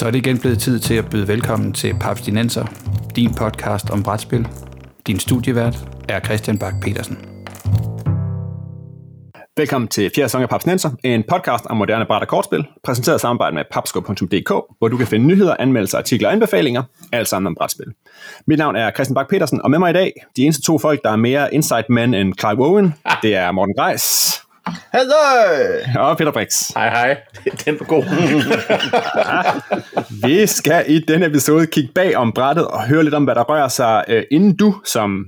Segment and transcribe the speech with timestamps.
[0.00, 2.66] Så er det igen blevet tid til at byde velkommen til Papstinenser,
[3.16, 4.48] din podcast om brætspil.
[5.06, 7.18] Din studievært er Christian Bak petersen
[9.56, 13.20] Velkommen til fjerde sæson af Papstinenser, en podcast om moderne bræt og kortspil, præsenteret i
[13.20, 17.54] samarbejde med papsko.dk, hvor du kan finde nyheder, anmeldelser, artikler og anbefalinger, alt sammen om
[17.54, 17.86] brætspil.
[18.46, 21.02] Mit navn er Christian Bak petersen og med mig i dag, de eneste to folk,
[21.04, 26.08] der er mere insight men end Clive Owen, det er Morten Greis Hello!
[26.08, 26.68] Og Peter Brix.
[26.74, 27.16] Hej hej,
[27.64, 28.04] den var god.
[30.28, 33.42] Vi skal i denne episode kigge bag om brættet og høre lidt om, hvad der
[33.42, 35.24] rører sig, øh, inden du som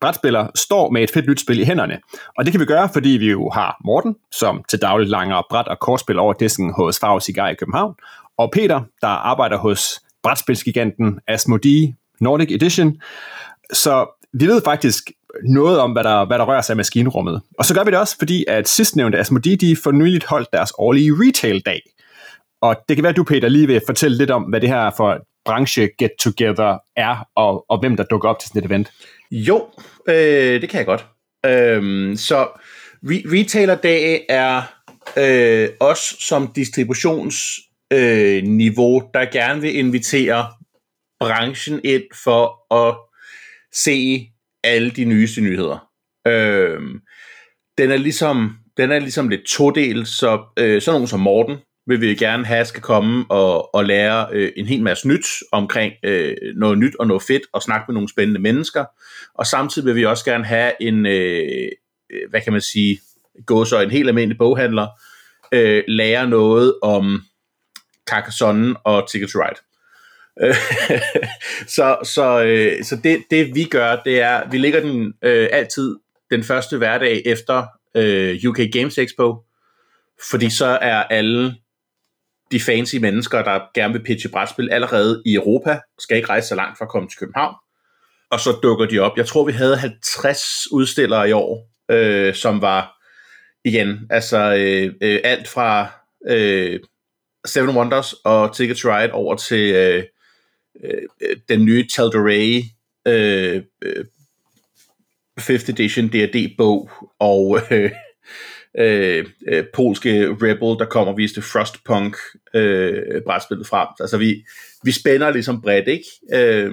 [0.00, 1.98] brætspiller står med et fedt nyt spil i hænderne.
[2.38, 5.68] Og det kan vi gøre, fordi vi jo har Morten, som til daglig langer bræt
[5.68, 7.94] og kortspil over disken hos Farve Cigar i København,
[8.38, 12.96] og Peter, der arbejder hos brætspilsgiganten Asmodee Nordic Edition.
[13.72, 15.10] Så vi ved faktisk
[15.44, 17.42] noget om, hvad der, hvad der rører sig i maskinrummet.
[17.58, 20.72] Og så gør vi det også, fordi at sidstnævnte Asmodee, de for nyligt holdt deres
[20.78, 21.80] årlige retail-dag.
[22.62, 24.90] Og det kan være, at du, Peter, lige vil fortælle lidt om, hvad det her
[24.96, 28.92] for branche get-together er, og, og hvem der dukker op til sådan et event.
[29.30, 29.68] Jo,
[30.08, 31.06] øh, det kan jeg godt.
[31.46, 32.44] Øhm, så
[33.06, 34.62] re- retailer-dag er
[35.16, 40.46] øh, os som distributionsniveau, øh, der gerne vil invitere
[41.20, 42.96] branchen ind for at
[43.74, 44.28] se
[44.66, 45.88] alle de nyeste nyheder.
[46.26, 46.80] Øh,
[47.78, 52.00] den er ligesom den er ligesom lidt todel, så øh, sådan nogen som Morten vil
[52.00, 56.36] vi gerne have skal komme og, og lære øh, en hel masse nyt omkring øh,
[56.56, 58.84] noget nyt og noget fedt og snakke med nogle spændende mennesker.
[59.34, 61.68] Og samtidig vil vi også gerne have en, øh,
[62.10, 63.00] øh hvad kan man sige,
[63.46, 64.86] gå så en helt almindelig boghandler,
[65.52, 67.22] øh, lære noget om
[68.10, 69.60] Carcassonne og Ticket to Ride.
[71.76, 75.96] så så, øh, så det, det vi gør, det er, vi ligger den øh, altid
[76.30, 79.36] den første hverdag efter øh, UK Games Expo,
[80.30, 81.54] fordi så er alle
[82.52, 86.54] de fancy mennesker, der gerne vil pitche brætspil allerede i Europa, skal ikke rejse så
[86.54, 87.54] langt for at komme til København.
[88.30, 89.16] Og så dukker de op.
[89.16, 90.42] Jeg tror, vi havde 50
[90.72, 92.96] udstillere i år, øh, som var
[93.64, 95.88] igen, altså øh, øh, alt fra
[96.28, 96.80] øh,
[97.46, 100.04] Seven Wonders og Ticket to Ride over til øh,
[100.84, 102.76] Øh, øh, den nye Tal'Dorei
[103.06, 104.04] øh, øh,
[105.40, 107.90] 5th edition D&D-bog og øh,
[108.78, 112.16] øh, øh, polske Rebel, der kommer og viste Frostpunk
[112.54, 113.88] øh, brætspillet frem.
[114.00, 114.44] Altså vi,
[114.84, 116.04] vi spænder ligesom bredt, ikke?
[116.32, 116.72] Øh,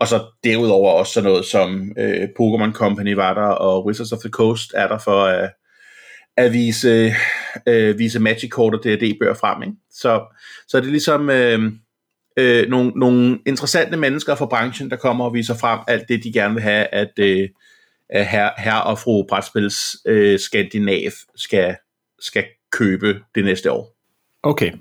[0.00, 4.18] og så derudover også sådan noget som øh, Pokémon Company var der, og Wizards of
[4.18, 5.50] the Coast er der for at,
[6.36, 7.14] at vise,
[7.68, 9.74] øh, vise Magic-kort og D&D-bøger frem, ikke?
[9.90, 10.36] Så,
[10.68, 11.30] så det er ligesom...
[11.30, 11.72] Øh,
[12.36, 16.32] øh, nogle, nogle interessante mennesker fra branchen, der kommer og viser frem alt det, de
[16.32, 17.48] gerne vil have, at øh,
[18.12, 21.76] her, her og fru Brætspils øh, Skandinav skal,
[22.20, 23.96] skal købe det næste år.
[24.42, 24.72] Okay,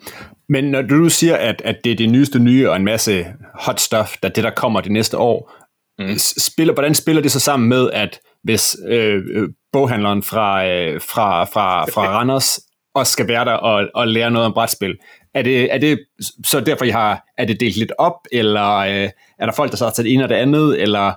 [0.49, 3.79] men når du siger, at, at det er det nyeste nye og en masse hot
[3.79, 5.51] stuff, der det der kommer det næste år,
[5.99, 6.17] mm.
[6.17, 11.43] spiller, hvordan spiller det så sammen med, at hvis øh, øh, boghandleren fra, øh, fra,
[11.43, 12.59] fra, fra Randers
[12.95, 14.97] også skal være der og, og lære noget om brætspil,
[15.35, 16.06] er det, er det
[16.46, 19.09] så derfor, I har, er det delt lidt op, eller øh,
[19.40, 21.13] er der folk, der så har taget det ene og det andet, eller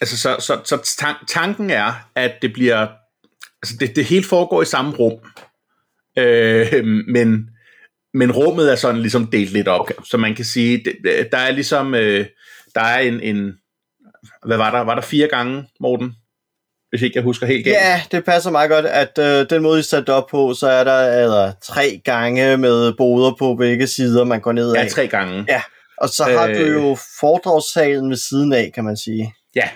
[0.00, 2.86] altså så, så, så tanken er, at det bliver,
[3.62, 5.18] altså det, det hele foregår i samme rum,
[6.18, 7.50] øh, men,
[8.14, 9.94] men rummet er sådan ligesom delt lidt op, okay.
[10.04, 12.26] så man kan sige, det, der er ligesom, øh,
[12.74, 13.52] der er en, en,
[14.46, 16.12] hvad var der, var der fire gange, Morten?
[16.94, 17.76] Hvis ikke jeg husker helt galt.
[17.76, 20.84] Ja, det passer meget godt, at øh, den måde, I satte op på, så er
[20.84, 24.82] der, er der tre gange med boder på begge sider, man går ned af.
[24.82, 25.44] Ja, tre gange.
[25.48, 25.62] Ja,
[25.98, 29.34] og så har øh, du jo foredragssalen ved siden af, kan man sige.
[29.56, 29.68] Ja,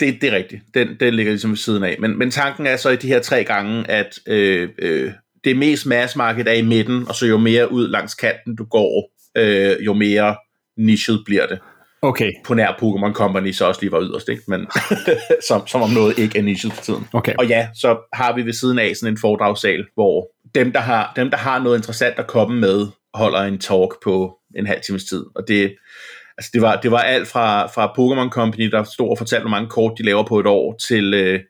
[0.00, 0.62] det, det er rigtigt.
[0.74, 1.96] Den, den ligger ligesom ved siden af.
[2.00, 5.12] Men, men tanken er så i de her tre gange, at øh, øh,
[5.44, 9.10] det mest massmarked er i midten, og så jo mere ud langs kanten du går,
[9.36, 10.36] øh, jo mere
[10.78, 11.58] nichet bliver det.
[12.02, 12.32] Okay.
[12.44, 14.42] På nær Pokémon Company så også lige var yderst, ikke?
[14.48, 14.66] Men
[15.48, 17.06] som, som om noget ikke er nichet for tiden.
[17.12, 17.34] Okay.
[17.38, 21.12] Og ja, så har vi ved siden af sådan en foredragssal, hvor dem der, har,
[21.16, 25.04] dem, der har noget interessant at komme med, holder en talk på en halv times
[25.04, 25.24] tid.
[25.34, 25.76] Og det,
[26.38, 29.50] altså det var, det var alt fra, fra Pokémon Company, der stod og fortalte, hvor
[29.50, 31.40] mange kort de laver på et år, til øh,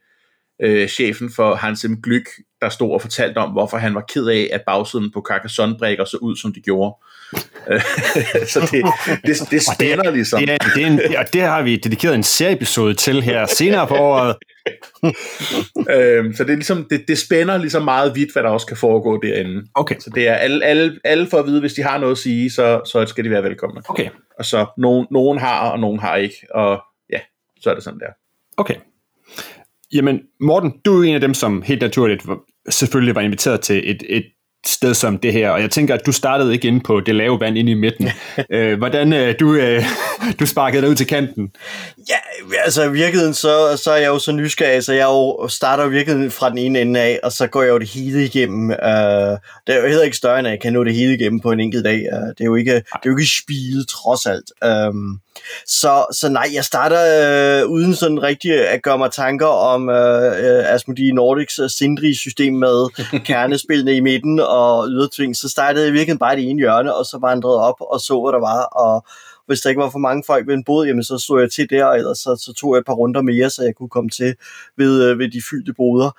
[0.62, 1.93] øh, chefen for Hans M.
[2.06, 6.05] Glück, der stod og fortalte om, hvorfor han var ked af, at bagsiden på Carcassonne-brækker
[6.05, 6.96] så ud, som de gjorde.
[8.52, 8.84] så det,
[9.26, 10.40] det, det spænder det, ligesom.
[10.40, 13.86] Det, er, det, er en, og det har vi dedikeret en serieepisode til her senere
[13.86, 14.36] på året.
[15.96, 18.76] øhm, så det, er ligesom, det, det spænder ligesom meget vidt, hvad der også kan
[18.76, 19.66] foregå derinde.
[19.75, 19.96] Okay.
[19.98, 22.50] Så det er alle, alle, alle for at vide, hvis de har noget at sige,
[22.50, 23.82] så, så skal de være velkomne.
[23.88, 24.08] Okay.
[24.38, 26.46] Og så nogen, nogen har, og nogen har ikke.
[26.54, 26.81] Og
[27.12, 27.19] ja,
[27.60, 28.12] så er det sådan der.
[28.56, 28.74] Okay.
[29.92, 32.26] Jamen, Morten, du er en af dem, som helt naturligt
[32.70, 34.24] selvfølgelig var inviteret til et, et
[34.69, 37.41] sted som det her, og jeg tænker, at du startede ikke inde på det lave
[37.41, 38.09] vand inde i midten.
[38.50, 39.85] øh, hvordan øh, du, øh,
[40.41, 41.50] du sparkede dig ud til kanten?
[42.09, 42.17] Ja,
[42.65, 45.91] altså i virkeligheden, så, så er jeg jo så nysgerrig, så jeg jo starter i
[45.91, 48.70] virkeligheden fra den ene ende af, og så går jeg jo det hele igennem.
[48.70, 48.76] Uh,
[49.67, 51.53] det er jo heller ikke større, end at jeg kan nå det hele igennem på
[51.53, 52.06] en enkelt dag.
[52.12, 54.75] Uh, det er jo ikke, det er jo ikke spil, trods alt.
[54.88, 55.20] Um,
[55.67, 57.02] så, så nej, jeg starter
[57.64, 62.88] uh, uden sådan rigtig at gøre mig tanker om uh, Asmodee Nordics uh, Sindri-system med
[63.29, 65.37] kernespillene i midten og ydertving.
[65.37, 68.32] Så startede jeg virkelig bare det ene hjørne, og så vandrede op og så, hvad
[68.32, 69.05] der var, og
[69.49, 71.70] hvis der ikke var for mange folk ved en båd, jamen så stod jeg til
[71.70, 74.11] der, og ellers så, så tog jeg et par runder mere, så jeg kunne komme
[74.11, 74.34] til
[74.76, 76.11] ved, øh, ved de fyldte boder.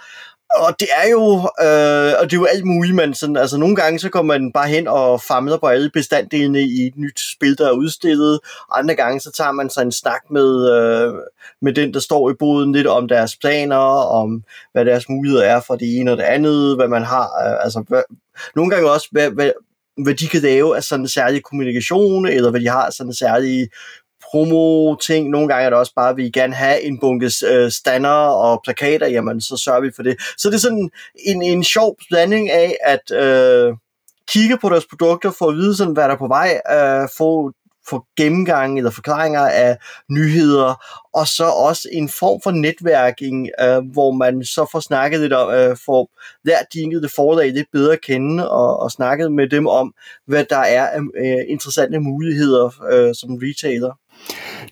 [0.56, 3.76] Og det er jo, øh, og det er jo alt muligt, man sådan, altså nogle
[3.76, 7.58] gange så kommer man bare hen og famler på alle bestanddelene i et nyt spil,
[7.58, 8.40] der er udstillet.
[8.72, 11.14] Andre gange så tager man sig en snak med, øh,
[11.62, 13.76] med den, der står i boden lidt om deres planer,
[14.12, 17.64] om hvad deres muligheder er for det ene og det andet, hvad man har, øh,
[17.64, 18.02] altså hvad,
[18.56, 19.52] nogle gange også, hvad, hvad,
[20.04, 23.16] hvad de kan lave af sådan en særlig kommunikation, eller hvad de har sådan en
[23.16, 23.70] særlig
[24.32, 25.30] promo-ting.
[25.30, 28.62] Nogle gange er det også bare, at vi gerne have en bunke øh, stander og
[28.64, 30.16] plakater, jamen så sørger vi for det.
[30.38, 33.74] Så det er sådan en, en sjov blanding af at øh,
[34.28, 37.52] kigge på deres produkter, for at vide sådan, hvad der er på vej, øh, få
[37.90, 39.78] for gennemgang eller forklaringer af
[40.12, 40.84] nyheder,
[41.14, 45.54] og så også en form for netværking, øh, hvor man så får snakket lidt om,
[45.54, 46.10] øh, får
[46.44, 49.94] lært de enkelte forlag lidt bedre at kende, og, og snakket med dem om,
[50.28, 53.94] hvad der er af øh, interessante muligheder øh, som retailer.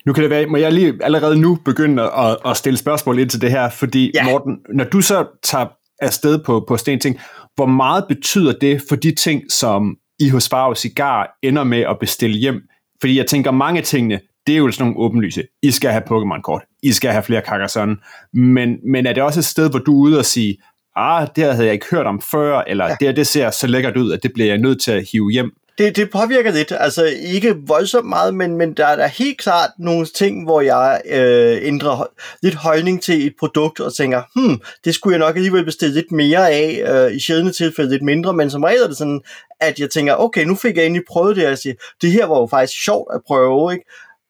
[0.06, 3.30] Nu kan det være, må jeg lige allerede nu begynde at, at stille spørgsmål ind
[3.30, 4.24] til det her, fordi ja.
[4.24, 5.66] Morten, når du så tager
[6.02, 7.20] afsted på, på Sten ting,
[7.56, 11.98] hvor meget betyder det for de ting, som I hos Farve Cigar ender med at
[12.00, 12.62] bestille hjem?
[13.02, 15.44] Fordi jeg tænker, mange af tingene, det er jo sådan nogle åbenlyse.
[15.64, 16.62] I skal have Pokémon-kort.
[16.84, 17.98] I skal have flere Carcassonne.
[18.34, 20.58] Men, men er det også et sted, hvor du er ude og sige,
[20.96, 22.96] ah, det havde jeg ikke hørt om før, eller ja.
[23.00, 25.32] det her, det ser så lækkert ud, at det bliver jeg nødt til at hive
[25.32, 25.52] hjem?
[25.78, 29.70] Det, det påvirker lidt, altså ikke voldsomt meget, men, men der er der helt klart
[29.80, 32.08] nogle ting, hvor jeg øh, ændrer
[32.42, 36.12] lidt holdning til et produkt og tænker, hmm, det skulle jeg nok alligevel bestille lidt
[36.12, 39.22] mere af, øh, i sjældne tilfælde lidt mindre, men som regel er det sådan,
[39.60, 42.40] at jeg tænker, okay, nu fik jeg egentlig prøvet det, og siger, det her var
[42.40, 43.86] jo faktisk sjovt at prøve, ikke?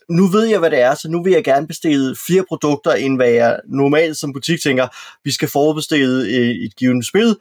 [0.10, 3.16] nu ved jeg, hvad det er, så nu vil jeg gerne bestille flere produkter, end
[3.16, 4.88] hvad jeg normalt som butik tænker,
[5.24, 7.36] vi skal forudbestille øh, et, et givet spil,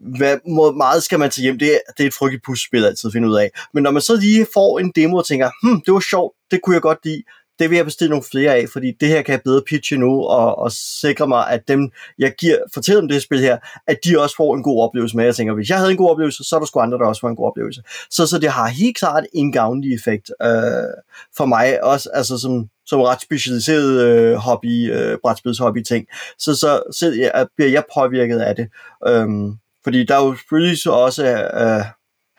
[0.00, 1.58] hvad meget skal man tage hjem?
[1.58, 3.50] Det er, det er et frygteligt puslespil altid at finde ud af.
[3.74, 6.60] Men når man så lige får en demo og tænker, hm, det var sjovt, det
[6.62, 7.22] kunne jeg godt lide,
[7.58, 10.24] det vil jeg bestille nogle flere af, fordi det her kan jeg bedre pitche nu,
[10.24, 13.98] og, og sikre mig, at dem, jeg giver, fortæller om det her spil her, at
[14.04, 15.24] de også får en god oplevelse med.
[15.24, 17.20] Jeg tænker, hvis jeg havde en god oplevelse, så er der sgu andre, der også
[17.20, 17.82] får en god oplevelse.
[18.10, 20.48] Så, så det har helt klart en gavnlig effekt øh,
[21.36, 26.06] for mig, også altså som, som ret specialiseret øh, hobby, øh, brætspilshobby ting.
[26.38, 28.68] Så, så, så jeg, bliver jeg påvirket af det.
[29.06, 31.84] Øhm, fordi der er jo selvfølgelig så også øh,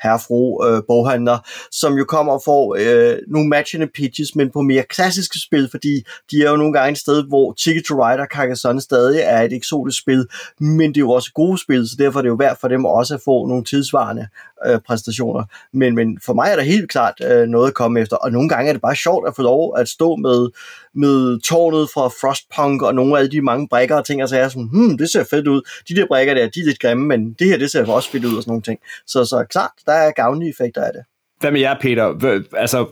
[0.06, 1.38] fru øh, boghandler,
[1.72, 6.04] som jo kommer og får øh, nogle matchende pitches, men på mere klassiske spil, fordi
[6.32, 9.42] de er jo nogle gange et sted, hvor Ticket to Ride og Carcassonne stadig er
[9.42, 10.28] et eksotisk spil,
[10.60, 12.86] men det er jo også gode spil, så derfor er det jo værd for dem
[12.86, 14.28] også at få nogle tilsvarende
[14.66, 15.44] øh, præstationer.
[15.74, 18.50] Men, men for mig er der helt klart øh, noget at komme efter, og nogle
[18.50, 20.50] gange er det bare sjovt at få lov at stå med,
[20.94, 24.48] med tårnet fra Frostpunk og nogle af de mange brækker og ting, og så er
[24.48, 25.62] sådan, hmm, det ser fedt ud.
[25.90, 28.26] De der brækker der, de er lidt grimme, men det her, det ser også fedt
[28.26, 28.80] ud og sådan nogle ting.
[29.08, 31.04] Så, så klart, der er gavnlige effekter af det.
[31.40, 32.40] Hvad med jer, Peter?
[32.58, 32.88] Altså,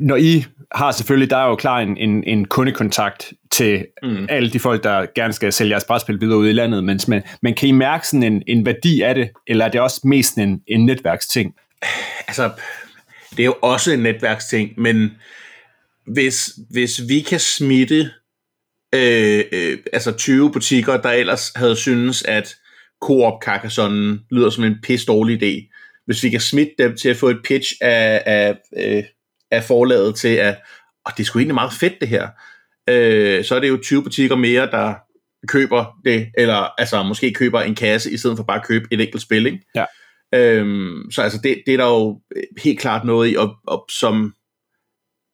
[0.00, 4.26] når I har selvfølgelig, der er jo klar en, en, en kundekontakt til mm.
[4.28, 7.22] alle de folk, der gerne skal sælge jeres brætspil videre ud i landet, men, men,
[7.42, 10.38] men kan I mærke sådan en, en værdi af det, eller er det også mest
[10.38, 11.54] en, en netværksting?
[12.28, 12.50] Altså,
[13.30, 15.10] det er jo også en netværksting, men
[16.06, 18.10] hvis, hvis vi kan smitte
[18.94, 22.56] øh, øh, altså 20 butikker, der ellers havde syntes, at
[23.02, 25.69] Coop Carcassonne lyder som en pisse dårlig idé,
[26.10, 29.04] hvis vi kan smitte dem til at få et pitch af, af, øh,
[29.50, 30.56] af forlaget til, at
[31.04, 32.28] og det er sgu egentlig meget fedt det her,
[32.88, 34.94] øh, så er det jo 20 butikker mere, der
[35.48, 39.00] køber det, eller altså måske køber en kasse, i stedet for bare at købe et
[39.00, 39.60] enkelt spil, ikke?
[39.74, 39.84] Ja.
[40.34, 42.20] Øhm, så altså det, det er der jo
[42.62, 44.34] helt klart noget i, og, og som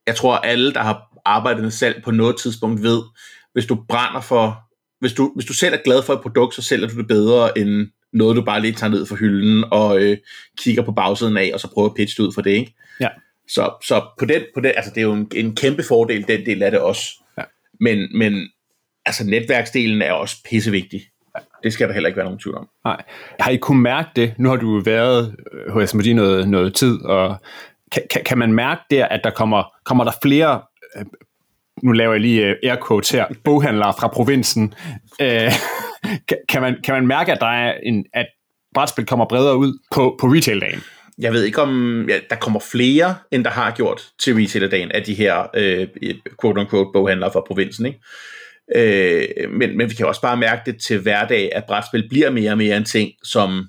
[0.06, 3.02] jeg tror alle, der har arbejdet med salg på noget tidspunkt ved,
[3.52, 4.58] hvis du brænder for,
[5.00, 7.58] hvis du, hvis du selv er glad for et produkt, så sælger du det bedre
[7.58, 10.16] end noget, du bare lige tager ned fra hylden og øh,
[10.58, 12.74] kigger på bagsiden af, og så prøver at pitche det ud for det, ikke?
[13.00, 13.08] Ja.
[13.48, 16.46] Så, så på den, på den, altså det er jo en, en kæmpe fordel, den
[16.46, 17.02] del af det også.
[17.38, 17.42] Ja.
[17.80, 18.48] Men, men
[19.06, 21.02] altså netværksdelen er også pissevigtig.
[21.36, 21.40] Ja.
[21.62, 22.68] Det skal der heller ikke være nogen tvivl om.
[22.84, 23.02] Nej.
[23.40, 24.34] Har I kunnet mærke det?
[24.38, 25.36] Nu har du været
[25.68, 27.36] hos SMD noget, noget tid, og
[27.92, 30.60] kan, kan, kan man mærke der, at der kommer, kommer der flere
[30.96, 31.04] øh,
[31.82, 34.74] nu laver jeg lige uh, air quotes her, boghandlere fra provinsen,
[35.22, 35.52] uh,
[36.28, 38.26] kan, kan, man, kan man mærke, at der er en, at
[38.74, 40.80] brætspil kommer bredere ud på, på retail-dagen.
[41.18, 45.02] Jeg ved ikke om, ja, der kommer flere, end der har gjort til retail-dagen af
[45.02, 45.88] de her øh,
[46.42, 48.00] quote-unquote boghandlere fra provinsen, ikke?
[48.74, 52.50] Øh, men, men vi kan også bare mærke det til hverdag, at brætspil bliver mere
[52.50, 53.68] og mere en ting, som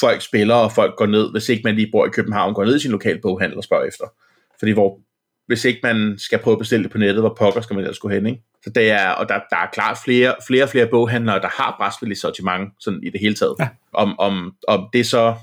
[0.00, 2.76] folk spiller, og folk går ned, hvis ikke man lige bor i København, går ned
[2.76, 4.04] i sin lokale boghandel og spørger efter.
[4.58, 4.98] Fordi hvor,
[5.50, 7.98] hvis ikke man skal prøve at bestille det på nettet, hvor pokker skal man ellers
[7.98, 8.42] gå hen, ikke?
[8.64, 11.74] Så det er, og der, der er klart flere, flere og flere boghandlere, der har
[11.78, 13.54] brætspil i sortiment, sådan i det hele taget.
[13.60, 13.68] Ja.
[13.92, 15.34] Om, om, om det så,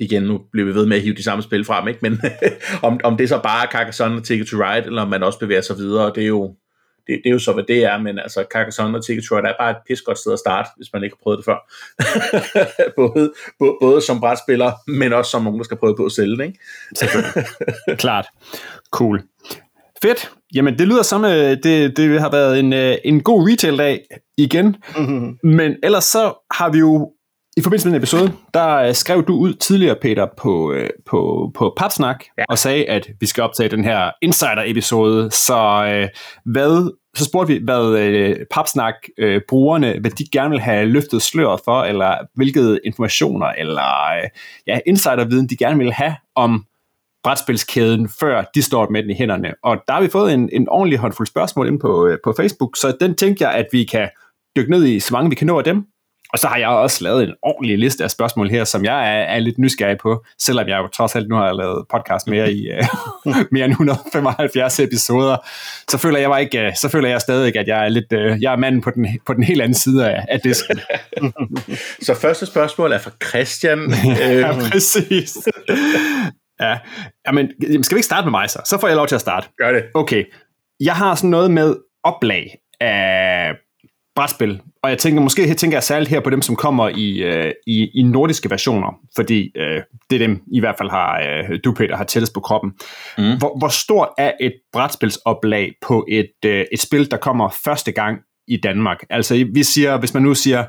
[0.00, 2.00] igen, nu bliver vi ved med at hive de samme spil frem, ikke?
[2.02, 2.20] men
[2.88, 5.38] om, om det så bare er Carcassonne og Ticket to Ride, eller om man også
[5.38, 6.56] bevæger sig videre, det er jo,
[7.06, 9.48] det, det er jo så, hvad det er, men altså Carcassonne og Ticket to Ride
[9.48, 11.58] er bare et pis godt sted at starte, hvis man ikke har prøvet det før.
[13.00, 16.36] både, både, både som brætspiller, men også som nogen, der skal prøve på at sælge
[16.36, 16.58] det, ikke?
[18.02, 18.26] Klart.
[18.90, 19.22] Cool.
[20.02, 20.30] Fedt.
[20.54, 24.06] Jamen, det lyder som, det, det har været en, øh, en god retail-dag
[24.36, 24.76] igen.
[24.96, 25.38] Mm-hmm.
[25.42, 27.12] Men ellers så har vi jo
[27.56, 31.50] i forbindelse med den episode, der øh, skrev du ud tidligere, Peter, på, øh, på,
[31.54, 32.44] på Papsnak, ja.
[32.48, 35.30] og sagde, at vi skal optage den her Insider-episode.
[35.30, 36.08] Så øh,
[36.44, 41.60] hvad, så spurgte vi, hvad øh, Papsnak-brugerne, øh, hvad de gerne vil have løftet sløret
[41.64, 44.28] for, eller hvilke informationer, eller øh,
[44.66, 46.64] ja, insider-viden, de gerne vil have om
[47.24, 49.52] brætspilskæden, før de står med den i hænderne.
[49.62, 52.76] Og der har vi fået en, en ordentlig håndfuld spørgsmål ind på, øh, på Facebook,
[52.76, 54.08] så den tænkte jeg, at vi kan
[54.56, 55.86] dykke ned i, så mange vi kan nå af dem.
[56.32, 59.22] Og så har jeg også lavet en ordentlig liste af spørgsmål her, som jeg er,
[59.22, 62.68] er lidt nysgerrig på, selvom jeg jo trods alt nu har lavet podcast mere i
[63.26, 65.36] uh, mere end 175 episoder.
[65.90, 68.52] Så føler jeg, ikke, uh, så føler jeg stadig, at jeg er lidt, uh, jeg
[68.52, 70.80] er manden på den, på den helt anden side af, af disken.
[72.06, 73.94] så første spørgsmål er fra Christian.
[74.18, 75.36] ja, præcis.
[76.60, 76.78] Ja,
[77.26, 77.50] jamen,
[77.82, 78.60] skal vi ikke starte med mig så?
[78.64, 79.48] Så får jeg lov til at starte.
[79.58, 79.84] Gør det.
[79.94, 80.24] Okay.
[80.80, 83.54] Jeg har sådan noget med oplag af
[84.14, 87.52] brætspil, og jeg tænker, måske tænker jeg særligt her på dem, som kommer i, øh,
[87.66, 91.74] i, i nordiske versioner, fordi øh, det er dem, i hvert fald har øh, du,
[91.74, 92.72] Peter, har tættest på kroppen.
[93.18, 93.38] Mm.
[93.38, 98.18] Hvor, hvor stort er et brætspilsoplag på et, øh, et spil, der kommer første gang
[98.48, 99.04] i Danmark?
[99.10, 100.64] Altså, vi siger, hvis man nu siger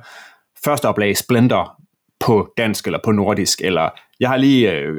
[0.65, 1.75] første oplag Splendor
[2.19, 4.95] på dansk eller på nordisk, eller jeg har lige øh,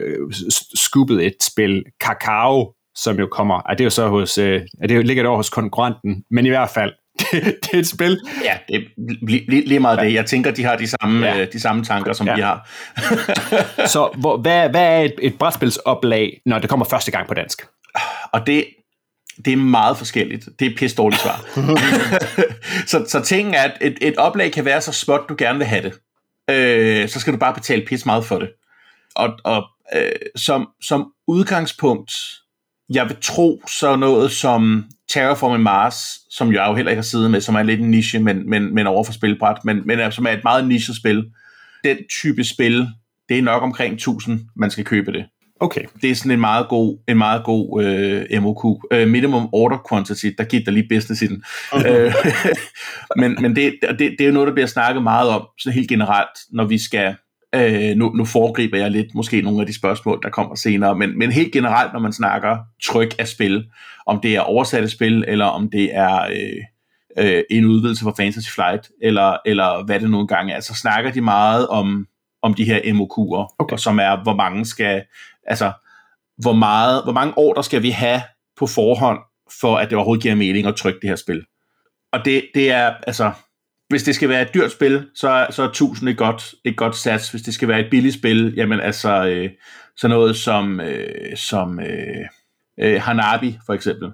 [0.74, 4.86] skubbet et spil Kakao, som jo kommer, er det er jo så hos, øh, er
[4.86, 7.30] det jo, ligger det over hos konkurrenten, men i hvert fald, det,
[7.62, 8.20] det er et spil.
[8.44, 8.80] Ja, det er
[9.26, 10.04] lige, lige meget ja.
[10.04, 10.14] det.
[10.14, 11.40] Jeg tænker, de har de samme, ja.
[11.40, 12.34] øh, de samme tanker, som ja.
[12.34, 12.68] vi har.
[13.94, 17.66] så hvor, hvad, hvad er et, et brætspilsoplag, når det kommer første gang på dansk?
[18.32, 18.64] Og det,
[19.44, 20.48] det er meget forskelligt.
[20.58, 21.44] Det er et pisse dårligt svar.
[22.90, 25.66] så, så ting er, at et, et oplag kan være så småt, du gerne vil
[25.66, 25.94] have det.
[26.50, 28.48] Øh, så skal du bare betale pis meget for det.
[29.16, 29.64] Og, og
[29.96, 32.12] øh, som, som udgangspunkt,
[32.90, 35.96] jeg vil tro så noget som Terraforming Mars,
[36.30, 38.74] som jeg jo heller ikke har siddet med, som er lidt en niche, men, men,
[38.74, 41.24] men over for spilbræt, men, men som er et meget niche-spil.
[41.84, 42.88] Den type spil,
[43.28, 45.24] det er nok omkring 1000, man skal købe det.
[45.60, 45.84] Okay.
[46.02, 48.64] Det er sådan en meget god, en meget god øh, MOQ.
[48.92, 51.44] Øh, minimum Order Quantity, der giver der lige business i den.
[51.86, 52.12] Øh,
[53.20, 55.88] men men det, det, det er jo noget, der bliver snakket meget om, så helt
[55.88, 57.16] generelt, når vi skal
[57.54, 61.18] Øh, nu, nu foregriber jeg lidt måske nogle af de spørgsmål, der kommer senere, men,
[61.18, 63.64] men helt generelt, når man snakker tryk af spil,
[64.06, 66.62] om det er oversatte spil, eller om det er øh,
[67.18, 71.10] øh, en udvidelse for Fantasy Flight, eller, eller hvad det nogle gange er, så snakker
[71.10, 72.06] de meget om,
[72.42, 73.76] om de her MOQ'er, okay.
[73.76, 75.02] som er, hvor mange skal,
[75.46, 75.72] altså,
[76.38, 78.22] hvor, meget, hvor mange år der skal vi have
[78.56, 79.18] på forhånd,
[79.60, 81.44] for at det overhovedet giver mening at trykke det her spil.
[82.12, 83.32] Og det, det er, altså,
[83.94, 86.96] hvis det skal være et dyrt spil, så, så er 1000 et godt, et godt
[86.96, 87.30] sats.
[87.30, 89.50] Hvis det skal være et billigt spil, jamen altså øh,
[89.96, 92.24] så noget som, øh, som øh,
[92.80, 94.08] øh, Hanabi for eksempel,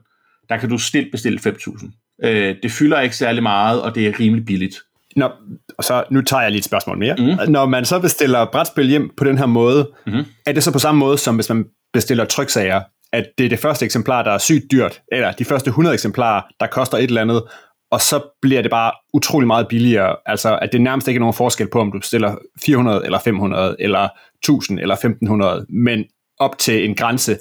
[0.49, 1.93] der kan du stilt bestille 5000.
[2.25, 4.77] Øh, det fylder ikke særlig meget, og det er rimelig billigt.
[5.17, 5.31] Nå,
[5.79, 7.17] og så, nu tager jeg lige et spørgsmål mere.
[7.19, 7.53] Mm.
[7.53, 10.25] Når man så bestiller brætspil hjem på den her måde, mm.
[10.47, 12.81] er det så på samme måde, som hvis man bestiller tryksager,
[13.13, 16.43] at det er det første eksemplar, der er sygt dyrt, eller de første 100 eksemplarer,
[16.61, 17.43] der koster et eller andet,
[17.91, 20.17] og så bliver det bare utrolig meget billigere.
[20.27, 23.77] Altså, at det nærmest ikke er nogen forskel på, om du bestiller 400 eller 500
[23.79, 24.09] eller
[24.43, 26.05] 1000 eller 1500, men
[26.39, 27.39] op til en grænse,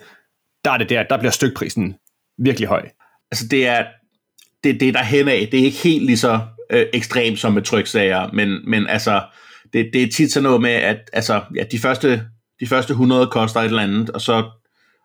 [0.66, 1.96] der er det der, der bliver stykprisen
[2.38, 2.90] virkelig høj.
[3.32, 3.86] Altså, det er
[4.64, 5.48] det, det der hen af.
[5.52, 6.40] Det er ikke helt lige så
[6.70, 9.22] øh, ekstremt som med tryksager, men, men altså,
[9.74, 12.26] det, det er tit sådan noget med, at altså, ja, de, første,
[12.60, 14.44] de første 100 koster et eller andet, og så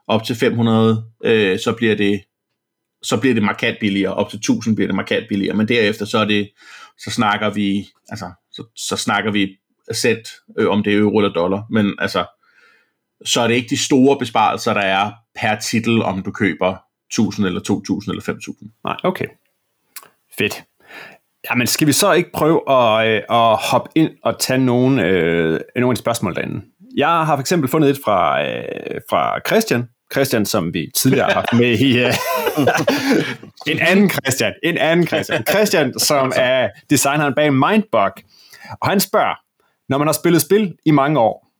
[0.06, 2.20] op til 500, øh, så bliver det
[3.04, 6.18] så bliver det markant billigere, op til 1000 bliver det markant billigere, men derefter så
[6.18, 6.50] er det,
[6.98, 9.48] så snakker vi, altså, så, så snakker vi
[9.94, 12.24] cent, øh, om det er euro eller dollar, men altså,
[13.24, 16.76] så er det ikke de store besparelser, der er per titel, om du køber
[17.10, 18.70] 1000 eller 2000 eller 5000.
[18.84, 19.26] Nej, okay.
[20.38, 20.64] Fedt.
[21.50, 25.60] Jamen, skal vi så ikke prøve at, øh, at hoppe ind og tage nogle, øh,
[25.76, 26.62] nogle af de spørgsmål derinde?
[26.96, 31.34] Jeg har for eksempel fundet et fra, øh, fra Christian, Christian, som vi tidligere har
[31.34, 32.04] haft med i...
[32.04, 32.10] Uh,
[33.72, 35.46] en anden Christian, en anden Christian.
[35.46, 38.12] Christian, som er designeren bag Mindbug.
[38.80, 39.34] Og han spørger,
[39.88, 41.50] når man har spillet spil i mange år,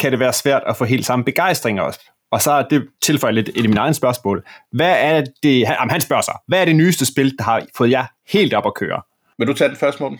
[0.00, 2.00] kan det være svært at få helt samme begejstring også.
[2.30, 4.44] Og så er det tilføjet lidt i min egen spørgsmål.
[4.72, 7.90] Hvad er det, han, han spørger sig, hvad er det nyeste spil, der har fået
[7.90, 9.02] jer helt op at køre?
[9.38, 10.18] Vil du tage den første, Morten?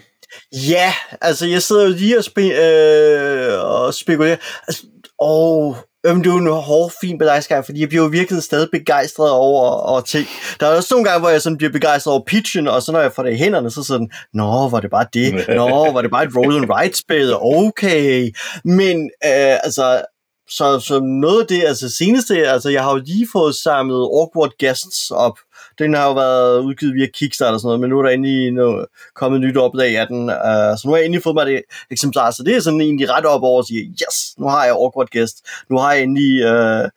[0.53, 4.37] Ja, altså jeg sidder jo lige og, spe- øh, og spekulerer.
[4.69, 4.87] Altså,
[5.21, 8.69] åh, Øhm, det er jo en hård, fin begejstring, fordi jeg bliver jo virkelig stadig
[8.73, 10.27] begejstret over, over ting.
[10.61, 13.01] Der er også nogle gange, hvor jeg sådan bliver begejstret over pitchen, og så når
[13.01, 15.45] jeg får det i hænderne, så sådan, nå, var det bare det?
[15.59, 17.35] Nå, var det bare et roll and ride spil?
[17.37, 18.31] Okay.
[18.65, 20.05] Men, øh, altså,
[20.49, 24.53] så, så noget af det, altså seneste, altså jeg har jo lige fået samlet Awkward
[24.61, 25.39] Guests op,
[25.79, 28.51] den har jo været udgivet via Kickstarter og sådan noget, men nu er der endelig
[28.53, 30.23] noget, kommet nyt oplag af den.
[30.23, 33.11] Uh, så nu har jeg endelig fået mig det eksemplar, så det er sådan egentlig
[33.11, 35.37] ret op over at sige, yes, nu har jeg Awkward Guest.
[35.71, 36.89] Nu har jeg endelig uh,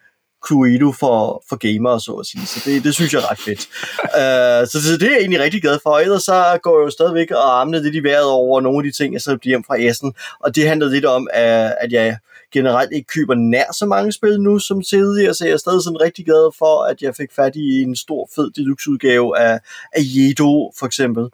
[0.48, 2.46] Cluedo for, for gamere, så at sige.
[2.46, 3.68] Så det, det synes jeg er ret fedt.
[4.04, 5.98] uh, så, så det er jeg egentlig rigtig glad for.
[5.98, 8.92] Ellers så går jeg jo stadigvæk og armene lidt i vejret over nogle af de
[8.92, 10.14] ting, jeg så hjem fra Essen.
[10.40, 12.18] Og det handler lidt om, at, at jeg
[12.54, 16.02] generelt ikke køber nær så mange spil nu som tidligere, så jeg er stadig sådan
[16.02, 19.60] rigtig glad for, at jeg fik fat i en stor fed deluxe-udgave af,
[19.94, 21.30] af Jedo, for eksempel.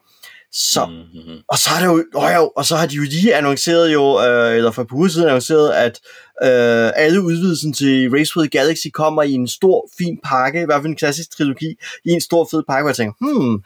[0.56, 1.40] Så, mm-hmm.
[1.48, 4.22] og så har det jo, oh jo, og så har de jo lige annonceret jo,
[4.26, 6.00] øh, eller for på siden annonceret, at
[6.44, 10.82] øh, alle udvidelsen til Race with Galaxy kommer i en stor, fin pakke, i hvert
[10.82, 13.64] fald en klassisk trilogi, i en stor, fed pakke, hvor jeg tænker, hmm,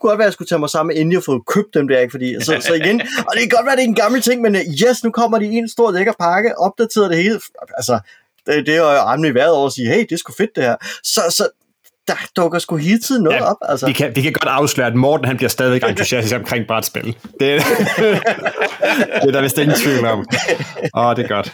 [0.00, 1.98] kunne godt være, at jeg skulle tage mig sammen endelig og få købt dem der,
[1.98, 2.10] ikke?
[2.10, 4.42] Fordi, så, så igen, og det kan godt være, at det er en gammel ting,
[4.42, 7.40] men yes, nu kommer de i en stor lækker pakke, opdateret det hele,
[7.76, 8.00] altså,
[8.46, 10.64] det, det er jo armelig været over at sige, hey, det er sgu fedt det
[10.64, 10.76] her.
[11.02, 11.48] Så, så
[12.08, 13.56] der dukker sgu hele tiden noget ja, op.
[13.62, 13.86] Altså.
[13.86, 17.06] Vi, kan, vi kan godt afsløre, at Morten han bliver stadig entusiastisk omkring brætspil.
[17.06, 20.18] Det, det er der vist ingen tvivl om.
[20.94, 21.52] Åh, oh, det er godt.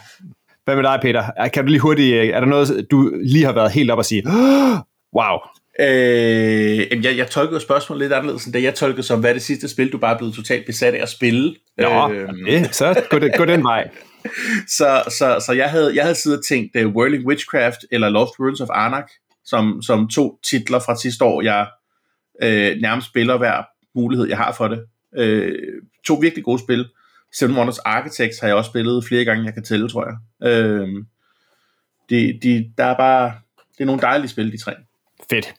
[0.64, 1.48] Hvad med dig, Peter?
[1.52, 4.22] Kan du lige hurtigt, er der noget, du lige har været helt op og sige,
[5.18, 5.38] wow,
[5.80, 8.62] Øh, jeg, jeg tolker spørgsmålet lidt anderledes end det.
[8.62, 11.02] Jeg tolker som, hvad er det sidste spil, du bare er blevet totalt besat af
[11.02, 11.54] at spille?
[11.78, 13.90] Nå, øh, det, så gå, det, gå den vej.
[14.78, 18.32] så, så, så jeg havde, jeg havde siddet og tænkt uh, Whirling Witchcraft eller Lost
[18.40, 19.10] Ruins of Arnak,
[19.44, 21.66] som, som to titler fra sidste år, jeg
[22.42, 23.62] øh, nærmest spiller hver
[23.94, 24.84] mulighed, jeg har for det.
[25.16, 25.58] Øh,
[26.06, 26.88] to virkelig gode spil.
[27.32, 30.48] Seven Wonders Architects har jeg også spillet flere gange, jeg kan tælle, tror jeg.
[30.50, 30.88] Øh,
[32.10, 33.32] de, de, der er bare,
[33.72, 34.74] det er nogle dejlige spil, de tre.
[35.30, 35.54] Fedt.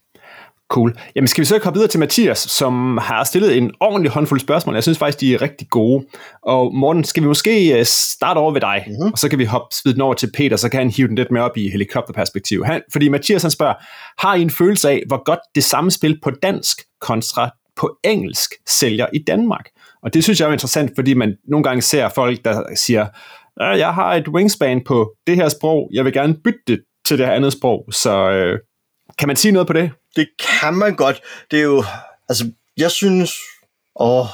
[0.69, 0.93] Cool.
[1.15, 4.75] Jamen skal vi så komme videre til Mathias, som har stillet en ordentlig håndfuld spørgsmål.
[4.75, 6.05] Jeg synes faktisk, de er rigtig gode.
[6.41, 9.11] Og Morten, skal vi måske øh, starte over ved dig, mm-hmm.
[9.11, 11.31] og så kan vi hoppe den over til Peter, så kan han hive den lidt
[11.31, 12.65] mere op i helikopterperspektiv.
[12.65, 13.73] Han, fordi Mathias han spørger,
[14.17, 18.51] har I en følelse af, hvor godt det samme spil på dansk kontra på engelsk
[18.67, 19.65] sælger i Danmark?
[20.03, 23.07] Og det synes jeg er interessant, fordi man nogle gange ser folk, der siger,
[23.59, 27.25] jeg har et wingspan på det her sprog, jeg vil gerne bytte det til det
[27.25, 27.85] her andet sprog.
[27.91, 28.59] Så øh,
[29.19, 29.91] kan man sige noget på det?
[30.17, 31.21] Det kan man godt.
[31.51, 31.83] Det er jo,
[32.29, 33.31] altså, jeg synes,
[33.99, 34.25] åh,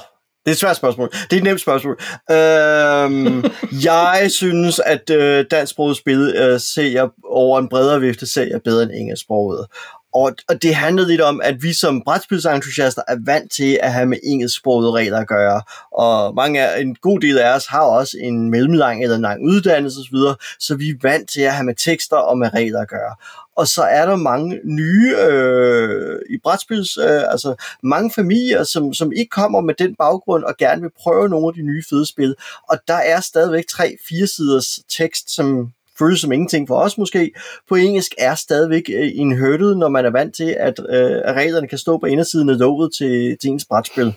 [0.46, 1.12] det er et svært spørgsmål.
[1.12, 2.00] Det er et nemt spørgsmål.
[2.32, 3.44] Øhm,
[3.90, 8.92] jeg synes, at øh, dansksproget spil øh, ser over en bredere vifte ser bedre end
[8.92, 9.68] engelsksproget.
[10.14, 14.06] Og, og det handler lidt om, at vi som brætspilsentusiaster er vant til at have
[14.06, 15.62] med engelsksprogede regler at gøre.
[15.92, 19.44] Og mange af, en god del af os har også en mellemlang eller en lang
[19.46, 20.18] uddannelse osv.,
[20.60, 23.16] så vi er vant til at have med tekster og med regler at gøre
[23.56, 29.12] og så er der mange nye øh, i brætspils, øh, altså mange familier, som, som
[29.12, 32.36] ikke kommer med den baggrund og gerne vil prøve nogle af de nye fede spil.
[32.70, 37.32] Og der er stadigvæk tre-fire siders tekst, som føles som ingenting for os måske,
[37.70, 41.36] på engelsk er stadigvæk øh, en hurdle, når man er vant til, at, øh, at
[41.36, 44.16] reglerne kan stå på indersiden af lovet til, til ens brætspil.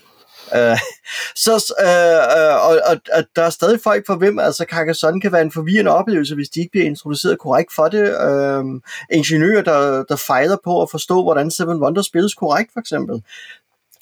[0.55, 0.79] Øh,
[1.45, 5.33] så, øh, øh, og, og, og der er stadig folk for hvem altså Carcassonne kan
[5.33, 8.05] være en forvirrende oplevelse, hvis de ikke bliver introduceret korrekt for det.
[8.29, 8.65] Øh,
[9.11, 13.23] ingeniører, der, der fejler på at forstå, hvordan Seven Wonders spilles korrekt, for eksempel.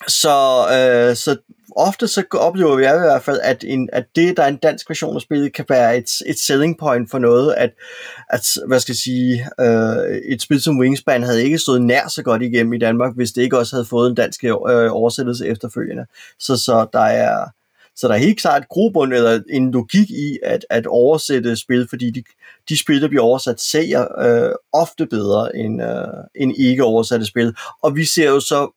[0.09, 1.37] Så, øh, så
[1.77, 4.90] ofte så oplever jeg i hvert fald, at, en, at det, der er en dansk
[4.90, 7.71] version af spillet, kan være et, et selling point for noget, at,
[8.31, 12.23] at hvad skal jeg sige, øh, et spil som Wingspan havde ikke stået nær så
[12.23, 14.53] godt igennem i Danmark, hvis det ikke også havde fået en dansk øh,
[14.90, 16.07] oversættelse efterfølgende.
[16.40, 17.47] Så, så der er,
[17.97, 21.87] så der er helt klart et grobund eller en logik i at, at oversætte spil,
[21.90, 22.23] fordi de,
[22.69, 27.55] de spil, der bliver oversat, sælger øh, ofte bedre end, øh, end ikke oversatte spil.
[27.83, 28.71] Og vi ser jo så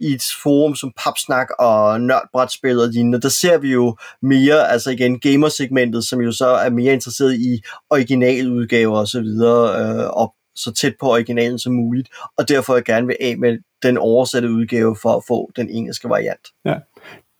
[0.00, 4.90] i et forum som Papsnak og Nørdbrætspil og lignende, der ser vi jo mere, altså
[4.90, 10.34] igen, gamersegmentet, som jo så er mere interesseret i originaludgaver og så videre, øh, og
[10.56, 14.50] så tæt på originalen som muligt, og derfor jeg gerne vil af med den oversatte
[14.50, 16.48] udgave for at få den engelske variant.
[16.64, 16.74] Ja.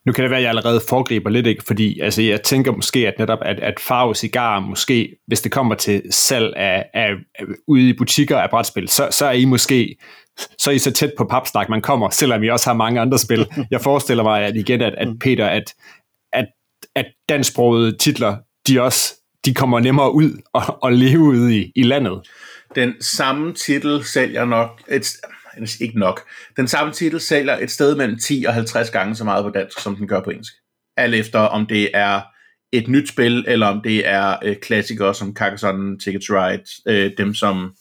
[0.07, 1.64] Nu kan det være, at jeg allerede foregriber lidt, ikke?
[1.64, 5.75] fordi altså, jeg tænker måske, at netop at, at farve cigar, måske, hvis det kommer
[5.75, 9.97] til salg af, af, af ude i butikker af brætspil, så, så er I måske
[10.59, 13.19] så er I så tæt på papsnak, man kommer, selvom I også har mange andre
[13.19, 13.47] spil.
[13.71, 15.75] Jeg forestiller mig at igen, at, at Peter, at,
[16.33, 16.47] at,
[16.95, 18.37] at dansksprogede titler,
[18.69, 19.14] de også
[19.45, 22.29] de kommer nemmere ud og, og leve ude i, i landet.
[22.75, 25.09] Den samme titel sælger nok, et,
[25.81, 29.45] ikke nok, den samme titel sælger et sted mellem 10 og 50 gange så meget
[29.45, 30.53] på dansk, som den gør på engelsk.
[30.97, 32.21] Alt efter om det er
[32.73, 37.11] et nyt spil, eller om det er øh, klassikere som Carcassonne, Ticket to Ride, øh,
[37.19, 37.75] dem som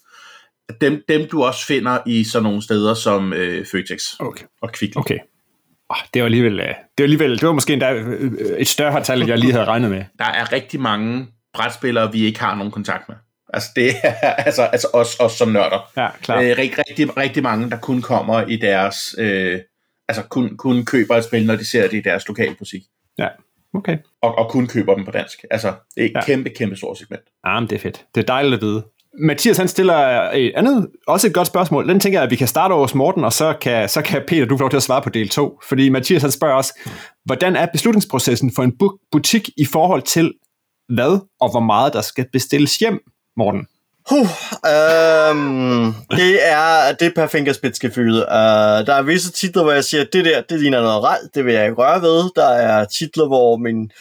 [0.82, 4.46] dem, dem du også finder i sådan nogle steder som øh, Føtex okay.
[4.62, 5.00] og Kvickly.
[5.00, 5.18] Okay.
[5.90, 9.04] Oh, det var alligevel, øh, det var alligevel, det var måske endda øh, et større
[9.04, 10.04] tal, end jeg lige havde regnet med.
[10.20, 13.16] Der er rigtig mange brætspillere, vi ikke har nogen kontakt med.
[13.54, 14.12] Altså det er
[14.48, 15.92] altså, altså os, os som nørder.
[15.98, 16.42] Ja, klar.
[16.42, 19.60] Øh, rigtig, rigtig, rigtig mange, der kun kommer i deres, øh,
[20.08, 22.82] altså kun, kun køber et spil, når de ser det i deres lokale butik.
[23.18, 23.28] Ja,
[23.74, 23.98] okay.
[24.22, 25.46] Og, og kun køber dem på dansk.
[25.52, 26.26] Altså det er et Ja.
[26.26, 27.22] kæmpe, kæmpe stort segment.
[27.44, 28.06] Ah, men det er fedt.
[28.16, 28.86] Det er dejligt at vide.
[29.20, 29.96] Mathias han stiller
[30.34, 31.88] et andet, også et godt spørgsmål.
[31.90, 34.24] Den tænker jeg, at vi kan starte over hos Morten, og så kan, så kan
[34.28, 35.60] Peter, du få lov til at svare på del 2.
[35.70, 36.74] Fordi Mathias han spørger os,
[37.26, 40.34] hvordan er beslutningsprocessen for en bu- butik i forhold til
[40.94, 43.00] hvad og hvor meget der skal bestilles hjem,
[43.38, 43.68] Morten?
[44.10, 44.30] Huh,
[44.66, 48.14] øhm, det er det per fingerspidsgefühl.
[48.14, 51.46] Uh, der er visse titler, hvor jeg siger, det der, det ligner noget rej, det
[51.46, 52.30] vil jeg ikke røre ved.
[52.36, 53.92] Der er titler, hvor min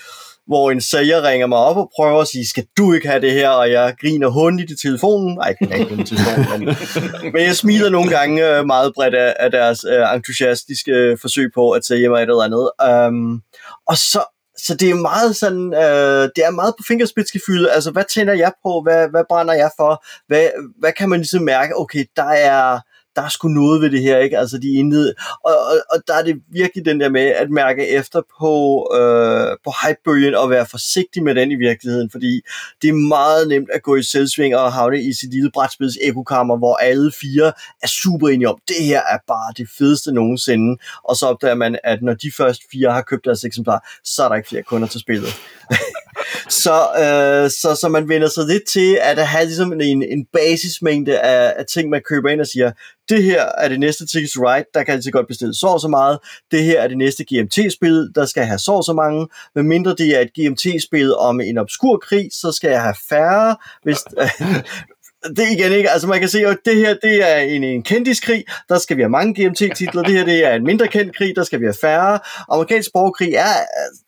[0.47, 3.33] hvor en sælger ringer mig op og prøver at sige, skal du ikke have det
[3.33, 3.49] her?
[3.49, 5.39] Og jeg griner hundigt i telefonen.
[5.39, 6.77] Ej, jeg kan ikke i telefonen, men,
[7.33, 11.71] men jeg smiler nogle gange øh, meget bredt af, af deres øh, entusiastiske forsøg på
[11.71, 12.71] at sælge mig et eller andet.
[13.09, 13.43] Um,
[13.87, 18.05] og så, så det er meget sådan, øh, det er meget på fingerspidsgefylde, Altså, hvad
[18.15, 18.81] tænder jeg på?
[18.83, 20.05] Hvad, hvad brænder jeg for?
[20.27, 21.77] Hvad, hvad kan man ligesom mærke?
[21.77, 22.81] Okay, der er,
[23.17, 24.39] der er sgu noget ved det her, ikke?
[24.39, 25.15] Altså, de indled...
[25.45, 28.53] og, og, og, der er det virkelig den der med at mærke efter på,
[28.99, 32.41] øh, på hypebølgen og være forsigtig med den i virkeligheden, fordi
[32.83, 36.57] det er meget nemt at gå i selvsving og havne i sit lille brætspids ekokammer,
[36.57, 41.17] hvor alle fire er super enige om, det her er bare det fedeste nogensinde, og
[41.17, 44.37] så opdager man, at når de første fire har købt deres eksemplar, så er der
[44.37, 45.35] ikke flere kunder til spillet.
[46.49, 51.21] så, øh, så, så man vender sig lidt til at have ligesom en, en basismængde
[51.21, 52.73] af, af ting, man køber ind og siger,
[53.09, 55.81] det her er det næste Ticket to Ride, der kan altid godt bestille så og
[55.81, 56.19] så meget.
[56.51, 59.29] Det her er det næste GMT-spil, der skal have så og så mange.
[59.55, 63.57] Men mindre det er et GMT-spil om en obskur krig, så skal jeg have færre.
[63.83, 63.99] Hvis,
[65.29, 68.45] det igen ikke, altså man kan se, at det her det er en, en kendiskrig,
[68.69, 71.45] der skal vi have mange GMT-titler, det her det er en mindre kendt krig, der
[71.45, 72.19] skal vi have færre.
[72.53, 73.55] Amerikansk borgerkrig er,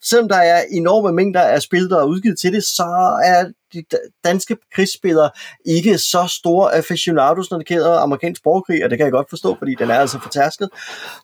[0.03, 3.83] selvom der er enorme mængder af spil, der er udgivet til det, så er de
[4.23, 5.29] danske krigsspillere
[5.65, 9.55] ikke så store aficionados, når det gælder amerikansk borgerkrig, og det kan jeg godt forstå,
[9.59, 10.69] fordi den er altså fortærsket.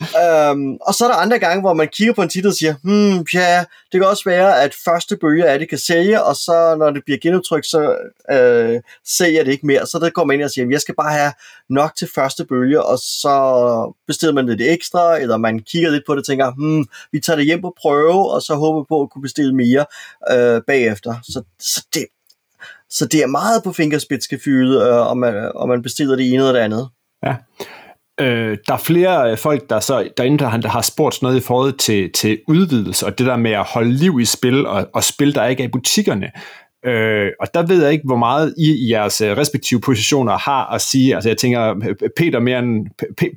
[0.01, 2.75] Øhm, og så er der andre gange, hvor man kigger på en titel og siger,
[2.83, 6.75] hmm, ja, det kan også være, at første bølge af det kan sælge, og så
[6.79, 7.97] når det bliver genudtrykt, så
[8.31, 9.85] øh, sælger det ikke mere.
[9.85, 11.33] Så der går man ind og siger, jeg skal bare have
[11.69, 13.35] nok til første bølge, og så
[14.07, 17.37] bestiller man lidt ekstra, eller man kigger lidt på det og tænker, hmm, vi tager
[17.37, 19.85] det hjem på prøve, og så håber på at kunne bestille mere
[20.31, 21.15] øh, bagefter.
[21.23, 22.05] Så, så det
[22.93, 26.51] så det er meget på fingerspidsgefühlet, øh, om, man, om man bestiller det ene eller
[26.51, 26.89] det andet.
[27.25, 27.35] Ja.
[28.19, 31.73] Øh, der er flere folk, der så derinde, der, der har spurgt noget i forhold
[31.73, 35.35] til, til udvidelse, og det der med at holde liv i spil, og, og spil,
[35.35, 36.31] der ikke er i butikkerne.
[36.85, 40.81] Øh, og der ved jeg ikke, hvor meget I i jeres respektive positioner har at
[40.81, 41.15] sige.
[41.15, 42.87] Altså jeg tænker, Peter mere end,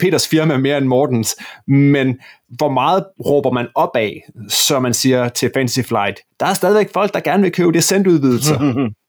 [0.00, 1.36] Peters firma er mere end Mortens,
[1.68, 6.54] men hvor meget råber man op af, så man siger til Fantasy Flight, der er
[6.54, 8.58] stadigvæk folk, der gerne vil købe det sendudvidelser.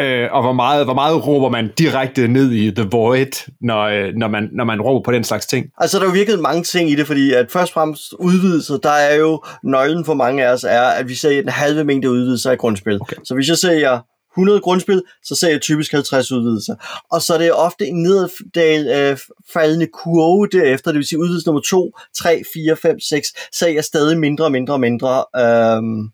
[0.00, 4.28] Øh, og hvor meget, hvor meget råber man direkte ned i The Void, når, når,
[4.28, 5.66] man, når man råber på den slags ting?
[5.78, 8.76] Altså, der er jo virkelig mange ting i det, fordi at først og fremmest udvidelser,
[8.76, 12.10] der er jo nøglen for mange af os, er, at vi ser en halve mængde
[12.10, 12.98] udvidelser i grundspil.
[13.00, 13.16] Okay.
[13.24, 13.98] Så hvis jeg ser
[14.34, 16.74] 100 grundspil, så ser jeg typisk 50 udvidelser.
[17.10, 21.62] Og så er det ofte en nedfaldende øh, kurve derefter, det vil sige udvidelse nummer
[21.70, 25.24] 2, 3, 4, 5, 6, ser jeg stadig mindre og mindre og mindre.
[25.36, 26.10] Øhm,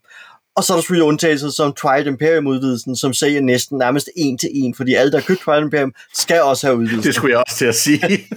[0.57, 4.49] og så er der selvfølgelig undtagelser som Twilight Imperium-udvidelsen, som sælger næsten nærmest en til
[4.53, 7.03] en, fordi alle, der har købt Twilight Imperium, skal også have udvidelsen.
[7.03, 7.99] Det skulle jeg også til at sige.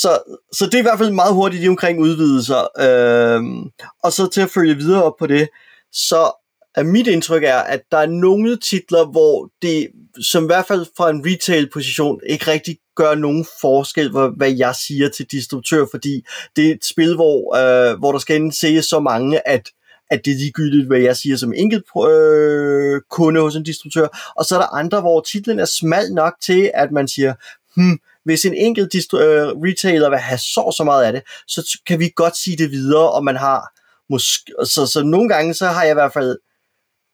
[0.00, 0.18] så,
[0.52, 2.80] så det er i hvert fald meget hurtigt lige omkring udvidelser.
[2.80, 3.70] Øhm,
[4.02, 5.48] og så til at følge videre op på det,
[5.92, 6.32] så
[6.74, 9.88] er mit indtryk er, at der er nogle titler, hvor det,
[10.20, 15.08] som i hvert fald fra en retail-position, ikke rigtig gør nogen forskel, hvad jeg siger
[15.08, 16.22] til distributør, fordi
[16.56, 19.70] det er et spil, hvor, øh, hvor der skal indse så mange, at
[20.10, 24.32] at det er ligegyldigt, hvad jeg siger som enkelt øh, kunde hos en distributør.
[24.36, 27.34] Og så er der andre, hvor titlen er smal nok til, at man siger,
[27.76, 31.78] hmm, hvis en enkelt distri- øh, retailer vil have så så meget af det, så
[31.86, 33.72] kan vi godt sige det videre, og man har
[34.10, 36.38] måske, så, så nogle gange, så har jeg i hvert fald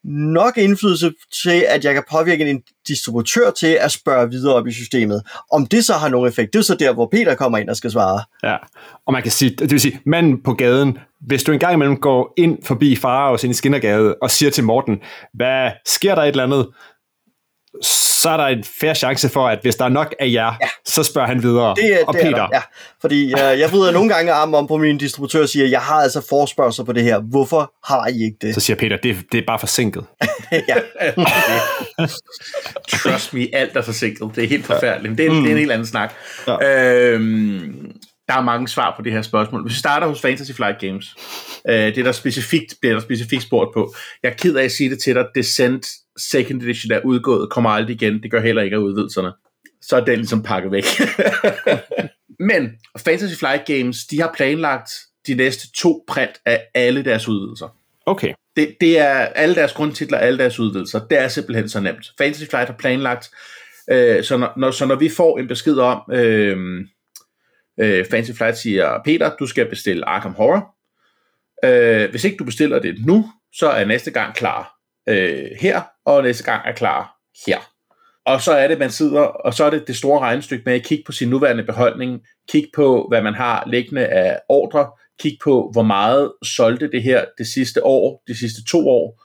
[0.07, 4.73] nok indflydelse til, at jeg kan påvirke en distributør til at spørge videre op i
[4.73, 5.23] systemet.
[5.53, 7.77] Om det så har nogen effekt, det er så der, hvor Peter kommer ind og
[7.77, 8.21] skal svare.
[8.43, 8.57] Ja,
[9.07, 12.33] og man kan sige, det vil sige, manden på gaden, hvis du engang imellem går
[12.37, 14.99] ind forbi Faraos ind i Skinnergade og siger til Morten,
[15.35, 16.67] hvad sker der et eller andet,
[18.23, 20.69] så er der en fair chance for, at hvis der er nok af jer, ja.
[20.87, 21.75] så spørger han videre.
[21.75, 22.61] Det, er- og det er Peter, der, ja.
[23.01, 25.95] Fordi øh, jeg vrider nogle gange armen om på min distributør og siger, jeg har
[25.95, 27.21] altså forspørgsel på det her.
[27.21, 28.55] Hvorfor har I ikke det?
[28.55, 30.05] så siger Peter, det, det er bare forsinket.
[30.69, 30.77] ja.
[32.89, 34.31] Trust me, alt er forsinket.
[34.37, 35.11] Det er helt forfærdeligt.
[35.11, 35.43] Men det er, mm.
[35.43, 36.13] det er en helt anden snak.
[36.47, 37.11] Ja.
[37.11, 37.93] Øhm,
[38.29, 39.63] der er mange svar på det her spørgsmål.
[39.63, 41.07] Hvis vi starter hos Fantasy Flight Games,
[41.69, 43.95] øh, det er der specifikt, bliver der specifikt spurgt på.
[44.23, 45.25] Jeg er ked af at sige det til dig.
[45.35, 45.87] Descent
[46.19, 48.23] Second Edition er udgået, kommer aldrig igen.
[48.23, 49.33] Det gør heller ikke af udvidelserne.
[49.83, 50.85] Så er den ligesom pakket væk.
[52.51, 54.91] Men Fantasy Flight Games, de har planlagt
[55.27, 57.77] de næste to print af alle deres udvidelser.
[58.07, 61.07] Okay, Det, det er alle deres grundtitler, alle deres udvidelser.
[61.07, 62.13] Det er simpelthen så nemt.
[62.19, 63.31] Fantasy Flight har planlagt,
[63.91, 66.87] øh, så, når, når, så når vi får en besked om, øh,
[67.81, 70.75] øh, Fantasy Flight siger, Peter, du skal bestille Arkham Horror.
[71.65, 74.76] Øh, hvis ikke du bestiller det nu, så er næste gang klar
[75.09, 77.17] øh, her, og næste gang er klar
[77.47, 77.59] her.
[78.27, 80.85] Og så er det, man sidder, og så er det det store regnestykke med at
[80.85, 84.91] kigge på sin nuværende beholdning, kigge på, hvad man har liggende af ordre,
[85.21, 89.23] kigge på, hvor meget solgte det her det sidste år, de sidste to år.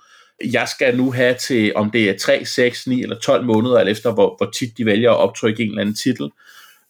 [0.51, 3.91] Jeg skal nu have til, om det er 3, 6, 9 eller 12 måneder, eller
[3.91, 6.29] efter hvor, hvor tit de vælger at optrykke en eller anden titel.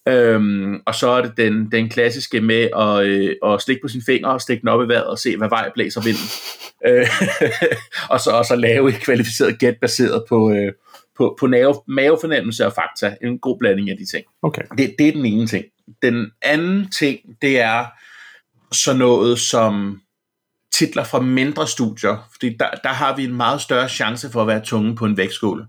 [0.08, 4.04] Øhm, og så er det den, den klassiske med at, øh, at stikke på sine
[4.06, 6.28] fingre og stikke den op i vejret og se, hvad vej blæser vinden.
[6.86, 7.08] Øh,
[8.10, 10.74] og så også at lave et kvalificeret gæt baseret på, øh,
[11.18, 13.16] på, på mave, mavefornemmelse og fakta.
[13.22, 14.26] En god blanding af de ting.
[14.42, 14.62] okay.
[14.78, 15.66] Det, det er den ene ting.
[16.02, 17.86] Den anden ting, det er
[18.72, 20.02] sådan noget som
[20.72, 24.48] titler fra mindre studier, fordi der, der har vi en meget større chance for at
[24.48, 25.66] være tunge på en vægtskål.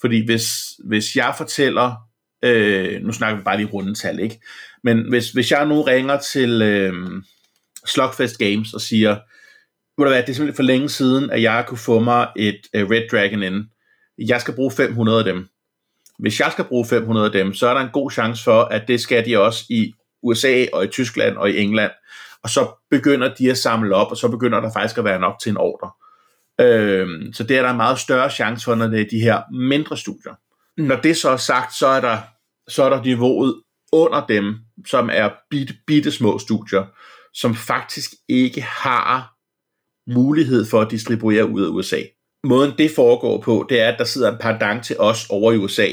[0.00, 0.46] Fordi hvis,
[0.84, 1.94] hvis jeg fortæller,
[2.44, 4.40] øh, nu snakker vi bare lige rundetal, ikke?
[4.84, 7.22] Men hvis, hvis jeg nu ringer til øh,
[7.86, 9.10] Slugfest Games og siger,
[9.98, 12.60] ved du hvad, det er simpelthen for længe siden, at jeg kunne få mig et
[12.74, 13.64] øh, Red Dragon ind.
[14.18, 15.48] Jeg skal bruge 500 af dem.
[16.18, 18.88] Hvis jeg skal bruge 500 af dem, så er der en god chance for, at
[18.88, 21.90] det skal de også i USA og i Tyskland og i England.
[22.42, 25.34] Og så begynder de at samle op, og så begynder der faktisk at være nok
[25.42, 25.90] til en ordre.
[26.60, 29.42] Øhm, så det er der en meget større chance for, når det er de her
[29.52, 30.34] mindre studier.
[30.76, 32.18] Når det så er sagt, så er der,
[32.68, 36.84] så er der niveauet under dem, som er bitte, bitte små studier,
[37.34, 39.34] som faktisk ikke har
[40.10, 42.00] mulighed for at distribuere ud af USA.
[42.44, 45.56] Måden det foregår på, det er, at der sidder en pendant til os over i
[45.56, 45.88] USA,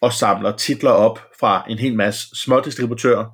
[0.00, 3.24] og samler titler op fra en hel masse små distributører,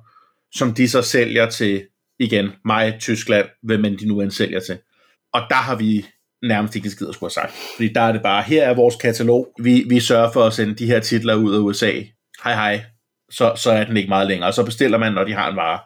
[0.55, 1.83] som de så sælger til,
[2.19, 4.79] igen, mig, Tyskland, hvem end de nu end sælger til.
[5.33, 6.05] Og der har vi
[6.41, 7.53] nærmest ikke en skid at skulle have sagt.
[7.75, 10.75] Fordi der er det bare, her er vores katalog, vi, vi sørger for at sende
[10.75, 11.91] de her titler ud af USA.
[12.45, 12.83] Hej hej,
[13.31, 14.49] så, så er den ikke meget længere.
[14.49, 15.79] Og så bestiller man, når de har en vare.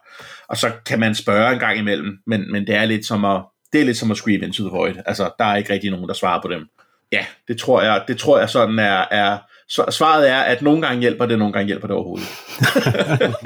[0.48, 3.42] Og så kan man spørge en gang imellem, men, men det er lidt som at,
[3.74, 4.96] det er lidt som at scream into the void.
[5.06, 6.66] Altså, der er ikke rigtig nogen, der svarer på dem.
[7.12, 9.38] Ja, det tror jeg, det tror jeg sådan er, er
[9.70, 12.28] svar- svaret er, at nogle gange hjælper det, nogle gange hjælper det overhovedet.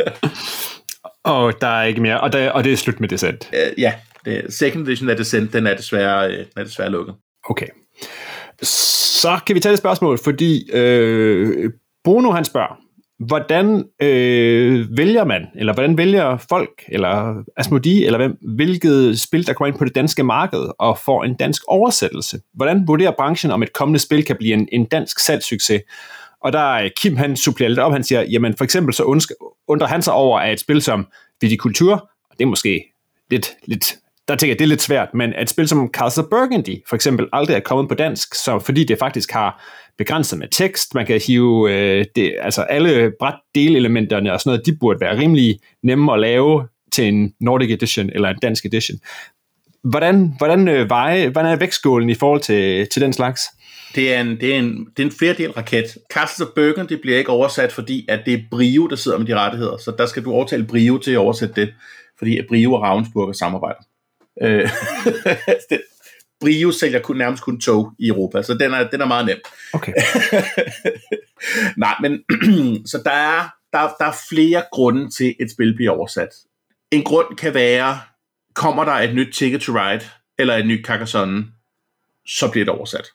[1.23, 3.49] Og der er ikke mere, og, der, og det er slut med Descent.
[3.53, 3.93] Øh, ja,
[4.25, 7.15] det, second edition af Descent, den er desværre, øh, den er desværre lukket.
[7.49, 7.67] Okay.
[8.63, 11.71] Så kan vi tage et spørgsmål, fordi øh,
[12.03, 12.79] Bruno han spørger,
[13.27, 19.53] hvordan øh, vælger man, eller hvordan vælger folk, eller Asmodee, eller hvem, hvilket spil, der
[19.53, 22.39] kommer ind på det danske marked og får en dansk oversættelse?
[22.53, 25.81] Hvordan vurderer branchen, om et kommende spil kan blive en, en dansk salgssucces?
[26.41, 29.03] Og der er Kim, han supplerer lidt op, han siger, jamen for eksempel så
[29.67, 31.07] undrer han sig over, at et spil som
[31.41, 32.85] Viticulture, og det er måske
[33.31, 33.95] lidt, lidt
[34.27, 36.95] der tænker jeg, det er lidt svært, men at et spil som Castle Burgundy for
[36.95, 39.63] eksempel aldrig er kommet på dansk, så fordi det faktisk har
[39.97, 44.65] begrænset med tekst, man kan hive øh, det, altså alle bræt delelementerne og sådan noget,
[44.65, 48.99] de burde være rimelig nemme at lave til en Nordic Edition eller en dansk edition.
[49.83, 53.41] Hvordan, hvordan, øh, veje, hvordan er vægtskålen i forhold til, til den slags?
[53.95, 55.97] Det er en, det er en, det er en flerdel raket.
[56.13, 59.35] Castle of det bliver ikke oversat, fordi at det er Brio, der sidder med de
[59.35, 59.77] rettigheder.
[59.77, 61.73] Så der skal du overtale Brio til at oversætte det,
[62.17, 63.79] fordi at Brio og Ravensburg samarbejder.
[64.41, 64.69] Øh,
[65.69, 65.81] det,
[66.43, 69.37] Brio sælger kun, nærmest kun tog i Europa, så den er, den er meget nem.
[69.73, 69.93] Okay.
[71.77, 72.23] Nej, men
[72.91, 76.29] så der er, der, der er flere grunde til, at et spil bliver oversat.
[76.91, 77.99] En grund kan være,
[78.55, 80.05] kommer der et nyt Ticket to Ride,
[80.39, 81.45] eller et nyt Carcassonne,
[82.27, 83.07] så bliver det oversat.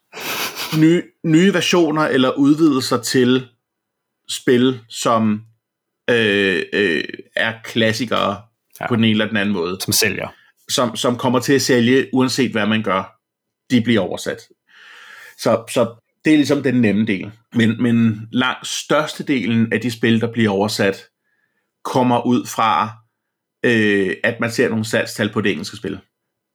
[0.79, 3.47] Nye, nye versioner eller udvidelser til
[4.31, 5.43] spil, som
[6.11, 7.05] øh, øh,
[7.37, 8.43] er klassikere
[8.81, 8.89] ja.
[8.89, 9.79] på den ene eller den anden måde.
[9.81, 10.29] Som sælger.
[10.71, 13.21] Som, som kommer til at sælge, uanset hvad man gør.
[13.71, 14.43] De bliver oversat.
[15.39, 17.31] Så, så det er ligesom den nemme del.
[17.55, 21.05] Men, men langt størstedelen af de spil, der bliver oversat,
[21.85, 22.91] kommer ud fra,
[23.65, 25.99] øh, at man ser nogle salgstal på det engelske spil.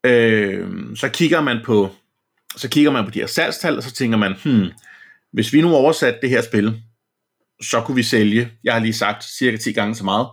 [0.06, 1.90] Øh, så kigger man på
[2.56, 4.72] så kigger man på de her salgstal, og så tænker man, hmm,
[5.32, 6.82] hvis vi nu oversatte det her spil,
[7.62, 10.28] så kunne vi sælge, jeg har lige sagt, cirka 10 gange så meget.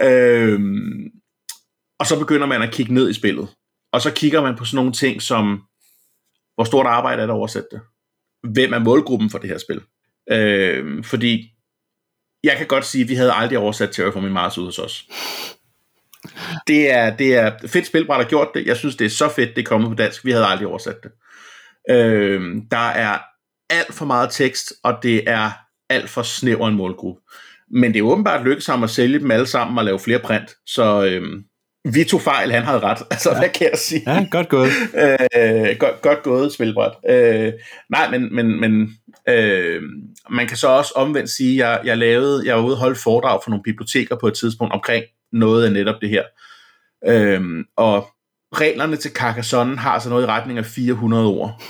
[0.10, 1.10] øhm,
[1.98, 3.48] og så begynder man at kigge ned i spillet.
[3.92, 5.62] Og så kigger man på sådan nogle ting som,
[6.54, 7.80] hvor stort arbejde er der at oversætte det?
[8.52, 9.80] Hvem er målgruppen for det her spil?
[10.30, 11.52] Øh, fordi
[12.44, 15.06] jeg kan godt sige, at vi havde aldrig oversat Terraforming Mars ud hos os.
[16.66, 18.66] Det er, det er fedt spilbræt har gjort det.
[18.66, 20.24] Jeg synes, det er så fedt, det er kommet på dansk.
[20.24, 21.10] Vi havde aldrig oversat det.
[21.90, 23.18] Øh, der er
[23.70, 25.50] alt for meget tekst, og det er
[25.88, 27.20] alt for snæver en målgruppe.
[27.70, 30.50] Men det er åbenbart lykkedes ham at sælge dem alle sammen og lave flere print.
[30.66, 31.42] Så øh,
[31.94, 32.98] vi tog fejl, han havde ret.
[33.10, 33.38] Altså, ja.
[33.38, 34.02] hvad kan jeg sige?
[34.06, 34.70] Ja, godt gået.
[35.36, 36.92] øh, godt, godt gået, spilbræt.
[37.10, 37.52] Øh,
[37.90, 38.96] nej, men, men, men
[39.28, 39.82] øh,
[40.30, 42.96] man kan så også omvendt sige, at jeg, jeg lavede, jeg var ude og holde
[42.96, 46.22] foredrag for nogle biblioteker på et tidspunkt omkring noget af netop det her.
[47.06, 48.08] Øh, og
[48.56, 51.62] reglerne til Carcassonne har så noget i retning af 400 ord.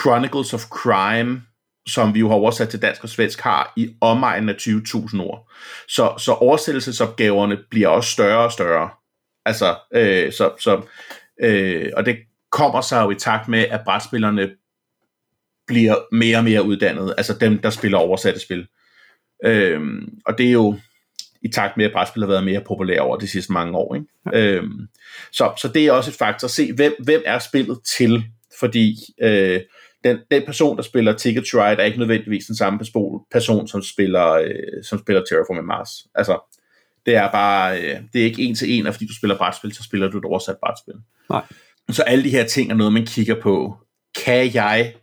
[0.00, 1.42] Chronicles of Crime,
[1.88, 5.50] som vi jo har oversat til dansk og svensk, har i omegnen af 20.000 ord.
[5.88, 8.90] Så, så oversættelsesopgaverne bliver også større og større.
[9.48, 10.82] Altså, øh, så, så,
[11.40, 12.16] øh, og det
[12.50, 14.50] kommer så jo i takt med, at brætspillerne
[15.66, 18.66] bliver mere og mere uddannet, altså dem, der spiller oversatte spil.
[19.44, 19.80] Øh,
[20.26, 20.76] og det er jo
[21.42, 23.94] i takt med, at brætspil har været mere populære over de sidste mange år.
[23.94, 24.06] Ikke?
[24.32, 24.40] Ja.
[24.40, 24.64] Øh,
[25.32, 28.24] så, så det er også et faktor at se, hvem, hvem er spillet til,
[28.60, 29.60] fordi øh,
[30.04, 32.78] den, den person, der spiller Ticket to Ride, er ikke nødvendigvis den samme
[33.32, 35.90] person, som spiller, øh, som spiller Terraforming Mars.
[36.14, 36.57] Altså,
[37.08, 39.74] det er bare, øh, det er ikke en til en, og fordi du spiller brætspil,
[39.74, 40.94] så spiller du et oversat brætspil.
[41.30, 41.42] Nej.
[41.90, 43.76] Så alle de her ting er noget, man kigger på.
[44.24, 44.94] Kan jeg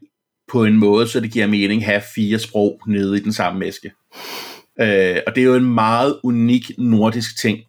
[0.52, 3.92] på en måde, så det giver mening, have fire sprog nede i den samme æske?
[4.82, 7.60] Øh, og det er jo en meget unik nordisk ting,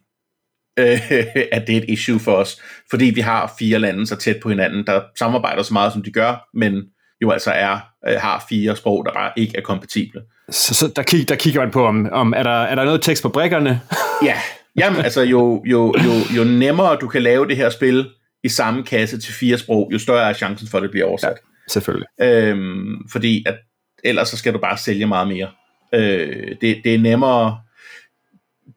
[0.79, 1.11] øh,
[1.55, 4.49] at det er et issue for os, fordi vi har fire lande så tæt på
[4.49, 6.83] hinanden, der samarbejder så meget, som de gør, men
[7.21, 10.21] jo altså er, øh, har fire sprog, der bare ikke er kompatible.
[10.51, 13.01] Så, så der, kig, der kigger man på, om, om er, der, er der noget
[13.01, 13.81] tekst på brækkerne?
[14.29, 14.41] ja,
[14.77, 18.09] jamen altså jo, jo, jo, jo nemmere du kan lave det her spil
[18.43, 21.29] i samme kasse til fire sprog, jo større er chancen for, at det bliver oversat.
[21.29, 21.35] Ja,
[21.67, 22.07] selvfølgelig.
[22.21, 23.55] Øhm, fordi at
[24.03, 25.49] ellers så skal du bare sælge meget mere.
[25.93, 27.57] Øh, det, det er nemmere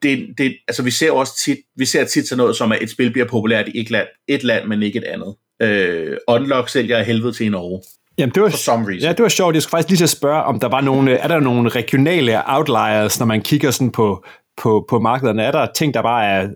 [0.03, 2.91] det, det, altså vi ser også tit, vi ser tit sådan noget som, at et
[2.91, 5.35] spil bliver populært i et land, et land men ikke et andet.
[5.63, 7.83] Øh, Unlock sælger af helvede til i Norge.
[8.21, 9.03] Jamen, det var, for some reason.
[9.03, 9.55] Ja, det var sjovt.
[9.55, 12.43] Jeg skulle faktisk lige til at spørge, om der var nogle, er der nogle regionale
[12.47, 14.25] outliers, når man kigger sådan på,
[14.57, 15.43] på, på markederne?
[15.43, 16.49] Er der ting, der bare er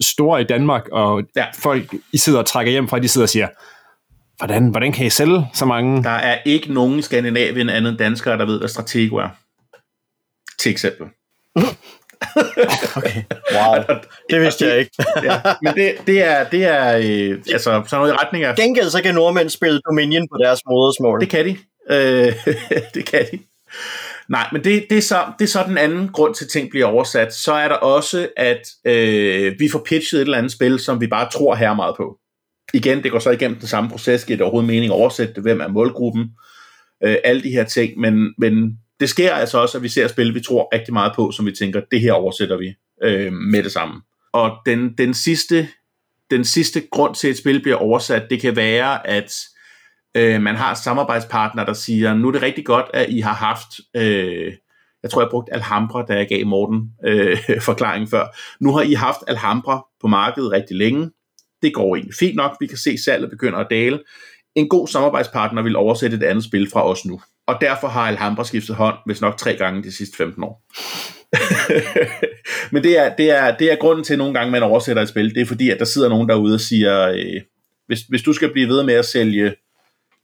[0.00, 1.46] store i Danmark, og ja.
[1.58, 3.48] folk, I sidder og trækker hjem fra, de sidder og siger,
[4.38, 6.02] hvordan, hvordan kan I sælge så mange?
[6.02, 9.28] Der er ikke nogen i Skandinavien andet danskere, der ved, hvad Stratego er.
[10.58, 11.06] Til eksempel.
[12.96, 13.22] okay.
[13.54, 13.96] Wow,
[14.30, 14.90] det vidste jeg ikke.
[15.22, 18.56] ja, men det, det er, det er øh, altså sådan noget i retning af...
[18.56, 21.20] Gengæld så kan nordmænd spille Dominion på deres modersmål.
[21.20, 21.56] Det kan de.
[21.90, 22.34] Øh,
[22.94, 23.38] det kan de.
[24.28, 26.70] Nej, men det, det, er så, det er så den anden grund til, at ting
[26.70, 27.34] bliver oversat.
[27.34, 31.06] Så er der også, at øh, vi får pitchet et eller andet spil, som vi
[31.06, 32.18] bare tror her meget på.
[32.74, 34.24] Igen, det går så igennem den samme proces.
[34.24, 35.42] Giver det overhovedet mening at oversætte det?
[35.42, 36.30] Hvem er målgruppen?
[37.04, 37.98] Øh, alle de her ting.
[37.98, 41.30] Men, men det sker altså også, at vi ser spil, vi tror rigtig meget på,
[41.30, 44.02] som vi tænker, det her oversætter vi øh, med det samme.
[44.32, 45.68] Og den, den, sidste,
[46.30, 49.32] den sidste grund til, at et spil bliver oversat, det kan være, at
[50.16, 53.68] øh, man har samarbejdspartner, der siger, nu er det rigtig godt, at I har haft,
[53.96, 54.52] øh,
[55.02, 57.38] jeg tror, jeg brugte Alhambra, da jeg gav Morten øh,
[57.68, 58.26] forklaringen før.
[58.60, 61.10] Nu har I haft Alhambra på markedet rigtig længe.
[61.62, 62.56] Det går egentlig fint nok.
[62.60, 64.00] Vi kan se, salget begynder at dale.
[64.54, 68.44] En god samarbejdspartner vil oversætte et andet spil fra os nu og derfor har Alhambra
[68.44, 70.62] skiftet hånd, hvis nok tre gange de sidste 15 år.
[72.72, 75.08] Men det er, det, er, det er grunden til, at nogle gange man oversætter et
[75.08, 75.34] spil.
[75.34, 77.40] Det er fordi, at der sidder nogen derude og siger, øh,
[77.86, 79.54] hvis, hvis du skal blive ved med at sælge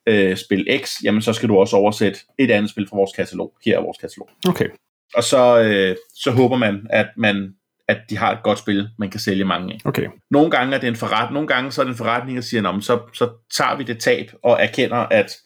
[0.07, 3.53] øh, spil X, jamen så skal du også oversætte et andet spil fra vores katalog.
[3.64, 4.29] Her er vores katalog.
[4.49, 4.69] Okay.
[5.14, 7.55] Og så, øh, så håber man, at man
[7.89, 9.79] at de har et godt spil, man kan sælge mange af.
[9.85, 10.07] Okay.
[10.31, 12.81] Nogle gange er det en forretning, nogle gange så er det en forretning, der siger,
[12.81, 15.37] så, så tager vi det tab og erkender, at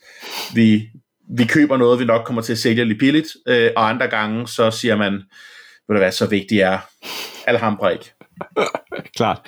[0.55, 0.83] vi,
[1.37, 4.49] vi køber noget, vi nok kommer til at sælge lidt billigt, øh, og andre gange,
[4.49, 6.79] så siger man, ved du hvad, så vigtigt er
[7.47, 8.13] Alhambra ikke.
[9.17, 9.41] Klart.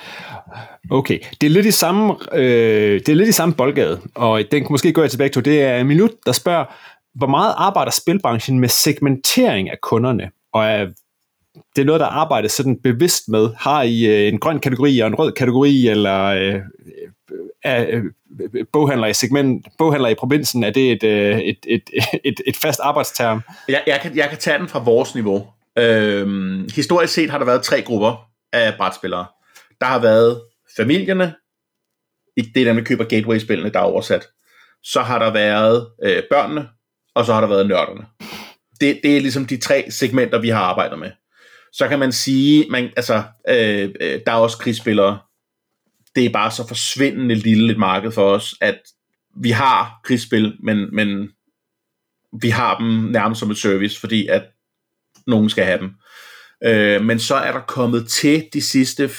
[0.91, 4.63] Okay, det er lidt i samme, øh, det er lidt i samme boldgade, og den
[4.63, 5.45] kan måske gå jeg tilbage til.
[5.45, 6.65] Det er Minut, der spørger,
[7.15, 10.31] hvor meget arbejder spilbranchen med segmentering af kunderne?
[10.55, 10.87] og er,
[11.77, 13.49] det er noget, der arbejdes sådan bevidst med.
[13.59, 16.61] Har I øh, en grøn kategori og en rød kategori, eller øh,
[17.65, 18.05] er øh,
[18.73, 21.91] boghandler i segment, boghandler i provinsen, er det et, øh, et, et,
[22.25, 23.41] et, et fast arbejdsterm?
[23.69, 25.47] Jeg, jeg, kan, jeg kan tage den fra vores niveau.
[25.79, 29.27] Øhm, historisk set har der været tre grupper af brætspillere.
[29.81, 30.41] Der har været
[30.77, 31.35] familierne,
[32.37, 34.27] det er dem, der køber gateway-spillene, der er oversat.
[34.83, 36.69] Så har der været øh, børnene,
[37.15, 38.07] og så har der været nørderne.
[38.81, 41.11] Det, det er ligesom de tre segmenter, vi har arbejdet med.
[41.77, 45.19] Så kan man sige, man, altså, øh, øh, der er også krigsspillere.
[46.15, 48.81] Det er bare så forsvindende lille et marked for os, at
[49.37, 51.29] vi har krigsspil, men, men
[52.43, 54.43] vi har dem nærmest som et service, fordi at
[55.27, 55.91] nogen skal have dem.
[56.65, 59.11] Øh, men så er der kommet til de sidste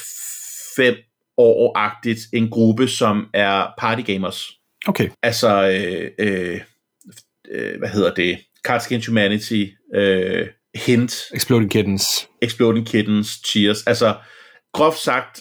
[0.76, 0.94] fem
[1.36, 4.52] år-agtigt en gruppe, som er partygamers.
[4.86, 5.10] Okay.
[5.22, 6.60] Altså, øh, øh,
[7.50, 8.38] øh, hvad hedder det?
[8.64, 10.46] Cards Against Humanity, øh,
[10.76, 12.04] Hint, Exploding Kittens.
[12.42, 13.82] Exploding Kittens, Cheers.
[13.86, 14.14] Altså,
[14.72, 15.40] groft sagt,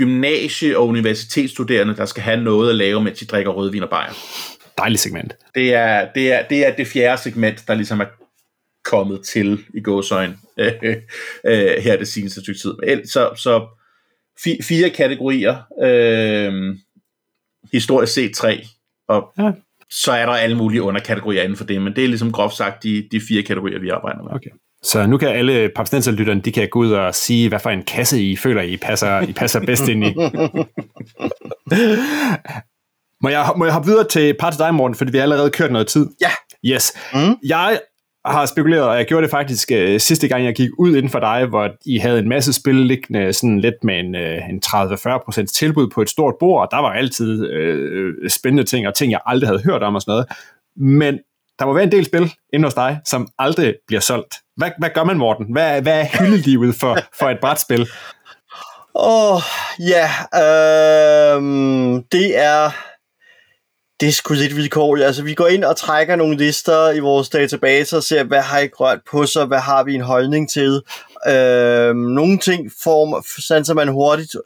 [0.00, 4.12] gymnasie- og universitetsstuderende, der skal have noget at lave, mens de drikker rødvin og bajer.
[4.78, 5.34] Dejligt segment.
[5.54, 8.06] Det er, det, er, det er det fjerde segment, der ligesom er
[8.84, 10.72] kommet til i gåsøjne øh,
[11.44, 12.74] øh, her det seneste stykke tid.
[13.06, 13.66] Så, så
[14.44, 16.76] fi, fire kategorier, øh,
[17.72, 18.66] historisk set tre,
[19.08, 19.52] og Ja.
[19.90, 22.82] så er der alle mulige underkategorier inden for det, men det er ligesom groft sagt
[22.82, 24.32] de, de fire kategorier, vi arbejder med.
[24.34, 24.50] Okay.
[24.82, 28.22] Så nu kan alle papstenserlytterne, de kan gå ud og sige, hvad for en kasse
[28.22, 30.14] I føler, I passer, I passer bedst ind i.
[33.22, 35.50] må, jeg, må jeg hoppe videre til par til dig, Morten, fordi vi har allerede
[35.50, 36.06] kørt noget tid?
[36.20, 36.30] Ja.
[36.64, 36.92] Yes.
[37.14, 37.36] Mm.
[37.44, 37.80] Jeg
[38.24, 41.18] har spekuleret, og jeg gjorde det faktisk øh, sidste gang, jeg gik ud inden for
[41.18, 45.44] dig, hvor I havde en masse spil liggende sådan lidt med en, øh, en 30-40%
[45.44, 49.20] tilbud på et stort bord, og der var altid øh, spændende ting, og ting, jeg
[49.26, 50.26] aldrig havde hørt om og sådan noget.
[50.76, 51.18] Men
[51.60, 54.34] der må være en del spil inde hos dig, som aldrig bliver solgt.
[54.56, 55.46] Hvad, hvad gør man, Morten?
[55.52, 57.88] Hvad, hvad er hyldelivet for, for et brætspil?
[58.94, 59.42] Åh, oh,
[59.78, 60.08] ja.
[60.34, 61.42] Øh,
[62.12, 62.70] det er...
[64.00, 65.06] Det er sgu lidt vilkårligt.
[65.06, 68.58] Altså, vi går ind og trækker nogle lister i vores database og ser, hvad har
[68.58, 70.82] I rørt på sig, hvad har vi en holdning til.
[71.26, 74.36] Øh, nogle ting får, sanser man hurtigt,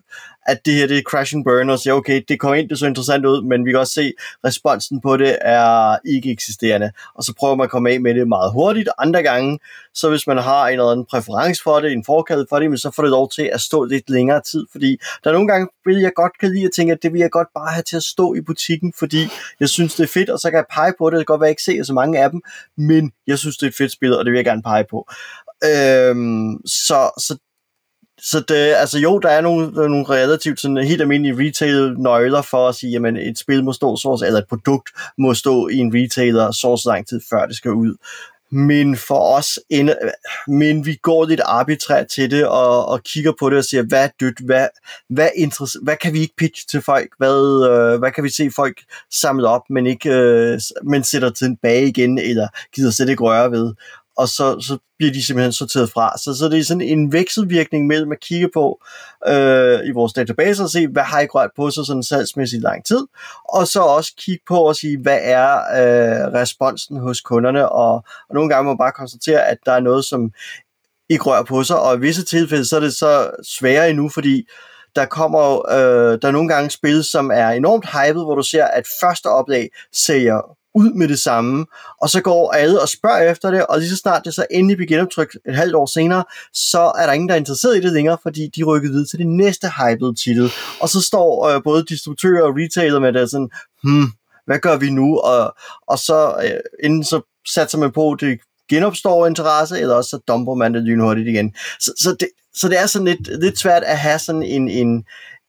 [0.47, 2.79] at det her det er crash and burn, og siger, okay, det kommer ind, det
[2.79, 4.13] så interessant ud, men vi kan også se,
[4.45, 6.93] responsen på det er ikke eksisterende.
[7.15, 8.89] Og så prøver man at komme af med det meget hurtigt.
[8.99, 9.59] Andre gange,
[9.95, 12.79] så hvis man har en eller anden præference for det, en forkald for det, men
[12.79, 15.69] så får det lov til at stå lidt længere tid, fordi der er nogle gange,
[15.85, 17.97] vil jeg godt kan lide at tænke, at det vil jeg godt bare have til
[17.97, 19.29] at stå i butikken, fordi
[19.61, 21.19] jeg synes, det er fedt, og så kan jeg pege på det.
[21.19, 22.41] Det kan godt være, at jeg ikke ser så mange af dem,
[22.77, 25.09] men jeg synes, det er et fedt spil, og det vil jeg gerne pege på.
[25.65, 27.39] Øhm, så, så
[28.19, 32.43] så det, altså jo, der er nogle, der er nogle relativt sådan helt almindelige retail-nøgler
[32.43, 35.77] for at sige, jamen et spil må stå så, eller et produkt må stå i
[35.77, 37.95] en retailer så så lang tid, før det skal ud.
[38.51, 39.95] Men for os, ender,
[40.49, 44.05] men vi går lidt arbitrært til det, og, og kigger på det og siger, hvad
[44.05, 44.69] er dødt, hvad,
[45.09, 48.51] hvad, interesse, hvad kan vi ikke pitche til folk, hvad, øh, hvad kan vi se
[48.57, 53.25] folk samle op, men ikke øh, men sætter tiden bag igen, eller gider slet ikke
[53.25, 53.75] røre ved?
[54.17, 56.19] Og så, så bliver de simpelthen sorteret fra.
[56.19, 58.81] Så, så det er sådan en vekselvirkning mellem at kigge på
[59.29, 62.85] øh, i vores database og se, hvad har I rørt på sig sådan salgsmæssigt lang
[62.85, 63.07] tid,
[63.49, 67.95] og så også kigge på og sige, hvad er øh, responsen hos kunderne, og,
[68.29, 70.33] og nogle gange må man bare konstatere, at der er noget, som
[71.09, 74.49] ikke rører på sig, og i visse tilfælde, så er det så sværere endnu, fordi
[74.97, 78.65] der kommer øh, der er nogle gange spil, som er enormt hyped, hvor du ser,
[78.65, 81.67] at første oplag sælger ud med det samme,
[82.01, 84.77] og så går alle og spørger efter det, og lige så snart det så endelig
[84.77, 87.93] bliver genoptrykt et halvt år senere, så er der ingen, der er interesseret i det
[87.93, 90.51] længere, fordi de rykker videre til det næste hyped titel.
[90.81, 93.51] Og så står øh, både distributører og retailer med det sådan,
[93.83, 94.07] hmm,
[94.47, 95.19] hvad gør vi nu?
[95.19, 95.55] Og,
[95.87, 97.21] og så øh, inden så
[97.55, 101.55] satser man på, at det genopstår interesse, eller også så dumper man det lynhurtigt igen.
[101.81, 105.05] Så, så, det, så det er sådan lidt, lidt svært at have sådan en, en,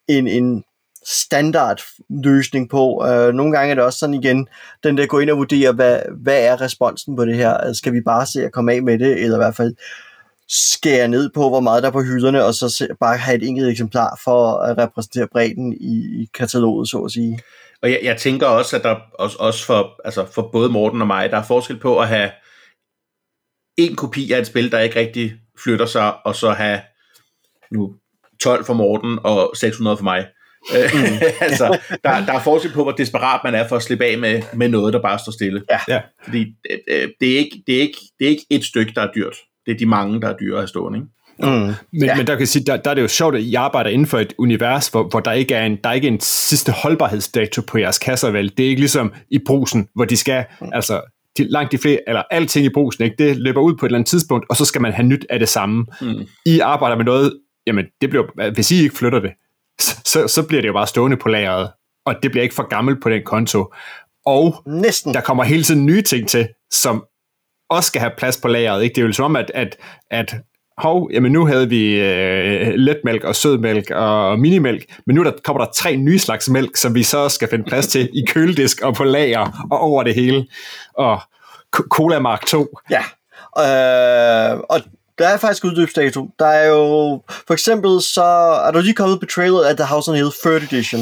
[0.07, 0.63] en, en
[1.05, 3.03] standard løsning på.
[3.03, 4.47] Uh, nogle gange er det også sådan igen,
[4.83, 7.67] den der går ind og vurderer, hvad, hvad er responsen på det her?
[7.67, 9.75] Øh, skal vi bare se at komme af med det, eller i hvert fald
[10.49, 13.47] skære ned på, hvor meget der er på hylderne, og så se, bare have et
[13.47, 17.39] enkelt eksemplar for at repræsentere bredden i, i kataloget, så at sige.
[17.81, 21.07] Og jeg, jeg tænker også, at der også, også for, altså for både Morten og
[21.07, 22.31] mig, der er forskel på at have
[23.77, 25.33] en kopi af et spil, der ikke rigtig
[25.63, 26.81] flytter sig, og så have
[27.71, 27.95] nu
[28.43, 30.27] 12 for Morten og 600 for mig.
[30.73, 31.17] Mm.
[31.47, 34.41] altså, der, der er forskel på, hvor desperat man er for at slippe af med,
[34.53, 35.63] med noget, der bare står stille.
[35.71, 35.79] Ja.
[35.87, 36.01] Ja.
[36.23, 36.45] Fordi
[36.89, 39.35] øh, det, er ikke, det, er ikke, det er ikke et stykke, der er dyrt.
[39.65, 40.99] Det er de mange, der er dyre at have stående.
[40.99, 41.09] Ikke?
[41.39, 41.49] Mm.
[41.49, 42.15] Men, ja.
[42.17, 44.19] men der kan sige, der, der er det jo sjovt, at I arbejder inden for
[44.19, 47.77] et univers, hvor, hvor der ikke er en, der er ikke en sidste holdbarhedsdato på
[47.77, 48.53] jeres kasser, vel?
[48.57, 51.01] Det er ikke ligesom i brusen, hvor de skal, altså,
[51.37, 53.15] de, langt de flere, eller alting i brusen, ikke?
[53.19, 55.39] det løber ud på et eller andet tidspunkt, og så skal man have nyt af
[55.39, 55.85] det samme.
[56.01, 56.27] Mm.
[56.45, 57.33] I arbejder med noget,
[57.67, 59.31] jamen det bliver, hvis I ikke flytter det,
[59.79, 61.71] så, så bliver det jo bare stående på lageret,
[62.05, 63.73] og det bliver ikke for gammelt på den konto.
[64.25, 65.13] Og Næsten.
[65.13, 67.05] der kommer hele tiden nye ting til, som
[67.69, 68.83] også skal have plads på lageret.
[68.83, 68.95] Ikke?
[68.95, 69.77] Det er jo som om, at, at,
[70.11, 70.35] at
[70.77, 75.65] hov, jamen nu havde vi øh, letmælk og sødmælk og minimælk, men nu der, kommer
[75.65, 78.93] der tre nye slags mælk, som vi så skal finde plads til i køledisk og
[78.93, 80.47] på lager og over det hele.
[80.93, 81.21] Og
[81.71, 82.67] Cola Mark 2.
[82.89, 83.03] Ja,
[83.57, 84.81] øh, og
[85.17, 86.29] der er faktisk udløbsdato.
[86.39, 88.23] Der er jo, for eksempel så
[88.65, 91.01] er der lige kommet på trailer af The House on Hill 3rd Edition,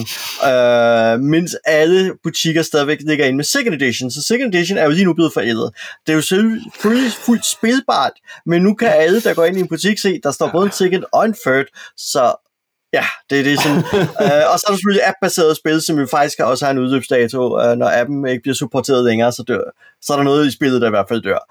[0.50, 4.12] øh, mens alle butikker stadigvæk ligger inde med Second Edition.
[4.12, 5.72] Så Second Edition er jo lige nu blevet forældet.
[6.08, 8.12] Det er jo selvfølgelig fuldt spilbart,
[8.46, 10.72] men nu kan alle, der går ind i en butik, se, der står både en
[10.72, 11.66] Second og en Third,
[11.98, 12.36] så
[12.94, 13.78] Ja, det er det sådan.
[14.24, 17.62] øh, og så er der selvfølgelig app-baseret spil, som jo faktisk også har en udløbsdato.
[17.62, 19.62] Øh, når appen ikke bliver supporteret længere, så, dør,
[20.02, 21.42] så er der noget i spillet, der i hvert fald dør.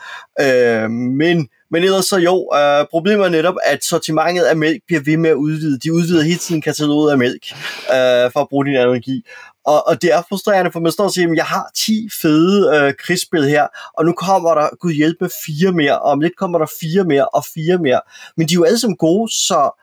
[0.41, 5.03] Øh, men, men ellers så jo, øh, problemet er netop, at sortimentet af mælk bliver
[5.05, 5.79] ved med at udvide.
[5.79, 7.43] De udvider hele tiden kataloget af mælk,
[7.91, 9.23] øh, for at bruge din analogi.
[9.65, 12.77] Og, og det er frustrerende, for man står og siger, at jeg har 10 fede
[12.77, 16.37] øh, krigsspil her, og nu kommer der, gud hjælp med fire mere, og om lidt
[16.37, 18.01] kommer der fire mere, og fire mere.
[18.37, 19.82] Men de er jo alle sammen gode, så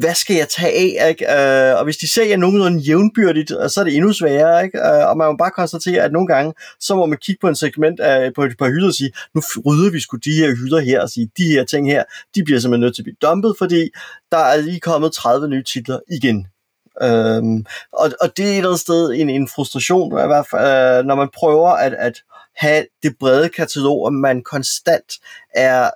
[0.00, 1.08] hvad skal jeg tage af?
[1.08, 1.24] Ikke?
[1.32, 4.64] Øh, og hvis de ser jer nogenlunde jævnbyrdigt, øh, så er det endnu sværere.
[4.64, 4.78] Ikke?
[4.78, 7.56] Øh, og man må bare konstatere, at nogle gange, så må man kigge på en
[7.56, 10.80] segment af, på et par hylder og sige, nu rydder vi sgu de her hylder
[10.80, 13.54] her, og sige, de her ting her, de bliver simpelthen nødt til at blive dumpet,
[13.58, 13.90] fordi
[14.32, 16.46] der er lige kommet 30 nye titler igen.
[17.02, 20.98] Øhm, og, og det er et eller andet sted en, en frustration, i hvert fald,
[20.98, 22.22] øh, når man prøver at, at
[22.56, 25.12] have det brede katalog, og man konstant
[25.54, 25.90] er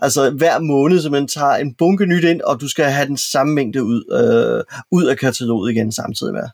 [0.00, 3.16] Altså hver måned, så man tager en bunke nyt ind, og du skal have den
[3.16, 6.48] samme mængde ud, øh, ud af kataloget igen samtidig med.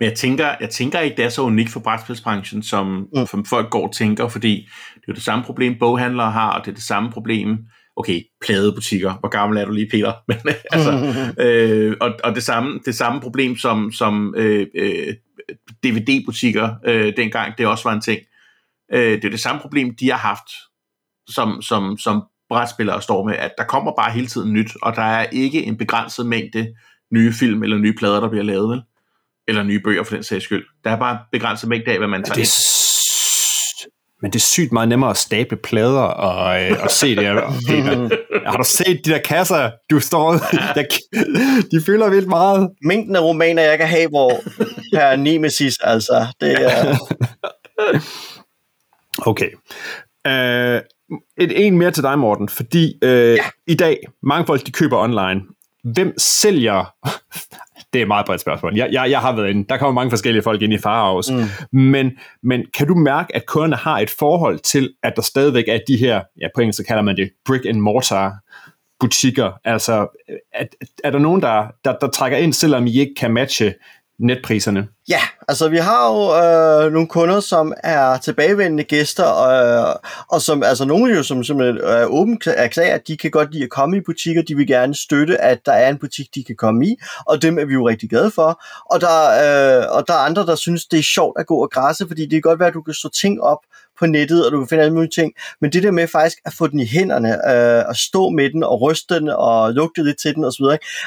[0.00, 3.26] Men jeg tænker, jeg tænker ikke, det er så unikt for brætspilsbranchen, som, mm.
[3.26, 6.64] som folk går og tænker, fordi det er jo det samme problem, boghandlere har, og
[6.64, 7.58] det er det samme problem,
[7.96, 10.12] okay, pladebutikker, hvor gammel er du lige, Peter?
[10.28, 10.36] Men,
[10.70, 10.92] altså,
[11.44, 15.14] øh, og, og det samme, det samme problem som, som øh, øh,
[15.84, 18.20] DVD-butikker, øh, dengang det også var en ting.
[18.92, 20.48] Øh, det er det samme problem, de har haft,
[21.28, 22.22] som, som, som
[22.54, 25.76] brætspillere står med, at der kommer bare hele tiden nyt, og der er ikke en
[25.76, 26.74] begrænset mængde
[27.12, 28.82] nye film eller nye plader, der bliver lavet, vel?
[29.48, 30.64] Eller nye bøger for den sags skyld.
[30.84, 32.48] Der er bare en begrænset mængde af, hvad man tager det
[34.24, 37.26] men det er sygt meget nemmere at stable plader og, øh, og se det.
[38.46, 40.32] Har du set de der kasser, du står
[40.74, 40.84] der,
[41.70, 42.70] De fylder vildt meget.
[42.82, 44.32] Mængden af romaner, jeg kan have, hvor
[44.94, 46.96] per nemesis, altså, det er...
[49.26, 49.50] Okay.
[50.28, 50.80] Uh,
[51.38, 53.44] et en mere til dig, Morten, fordi øh, ja.
[53.66, 55.42] i dag, mange folk de køber online.
[55.94, 56.94] Hvem sælger...
[57.92, 58.76] det er et meget bredt spørgsmål.
[58.76, 59.66] Jeg, jeg, jeg har været inde.
[59.68, 61.30] Der kommer mange forskellige folk ind i Farhaus.
[61.30, 61.80] Mm.
[61.80, 65.78] Men, men kan du mærke, at kunderne har et forhold til, at der stadigvæk er
[65.88, 68.34] de her, ja på engelsk så kalder man det brick and mortar
[69.00, 69.52] butikker?
[69.64, 70.64] Altså, er,
[71.04, 73.74] er der nogen, der, der, der trækker ind, selvom I ikke kan matche
[74.18, 74.88] netpriserne?
[75.08, 80.62] Ja, altså vi har jo øh, nogle kunder, som er tilbagevendende gæster, og, og som
[80.62, 83.70] altså nogle jo som simpelthen øh, er åben erklærer, at de kan godt lide at
[83.70, 86.86] komme i butikker, de vil gerne støtte, at der er en butik, de kan komme
[86.86, 86.96] i,
[87.26, 88.62] og dem er vi jo rigtig glade for.
[88.90, 91.70] Og der, øh, og der er andre, der synes, det er sjovt at gå og
[91.70, 93.58] græsse, fordi det kan godt være, at du kan slå ting op
[94.04, 96.52] på nettet, og du kan finde alle mulige ting, men det der med faktisk at
[96.58, 100.18] få den i hænderne, øh, at stå med den, og ryste den, og lugte lidt
[100.18, 100.64] til den osv.,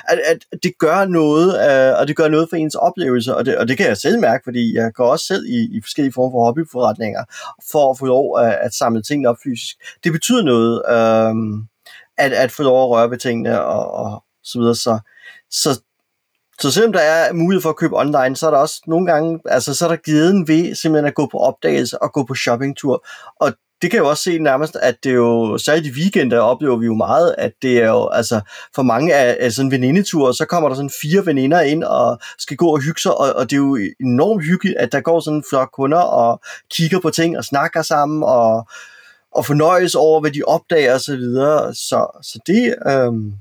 [0.08, 3.58] at, at det gør noget, øh, og det gør noget for ens oplevelse, og det,
[3.58, 6.32] og det kan jeg selv mærke, fordi jeg går også selv i, i forskellige former
[6.32, 7.24] for hobbyforretninger,
[7.72, 9.76] for at få lov at, at samle tingene op fysisk.
[10.04, 11.36] Det betyder noget, øh,
[12.18, 15.00] at, at få lov at røre ved tingene, og, og så videre, så,
[15.52, 15.82] så
[16.62, 19.40] så selvom der er mulighed for at købe online, så er der også nogle gange,
[19.46, 23.06] altså så er der glæden ved simpelthen at gå på opdagelse og gå på shoppingtur.
[23.40, 26.78] Og det kan jo også se nærmest, at det er jo, særligt i weekender oplever
[26.78, 28.42] vi jo meget, at det er jo, altså
[28.76, 32.58] for mange af, af sådan venindeture, så kommer der sådan fire veninder ind og skal
[32.58, 35.38] gå og hygge sig, og, og det er jo enormt hyggeligt, at der går sådan
[35.38, 36.42] en flok kunder og
[36.72, 38.68] kigger på ting og snakker sammen og,
[39.32, 41.76] og fornøjes over, hvad de opdager og så videre.
[41.76, 43.34] Så, så det, øhm,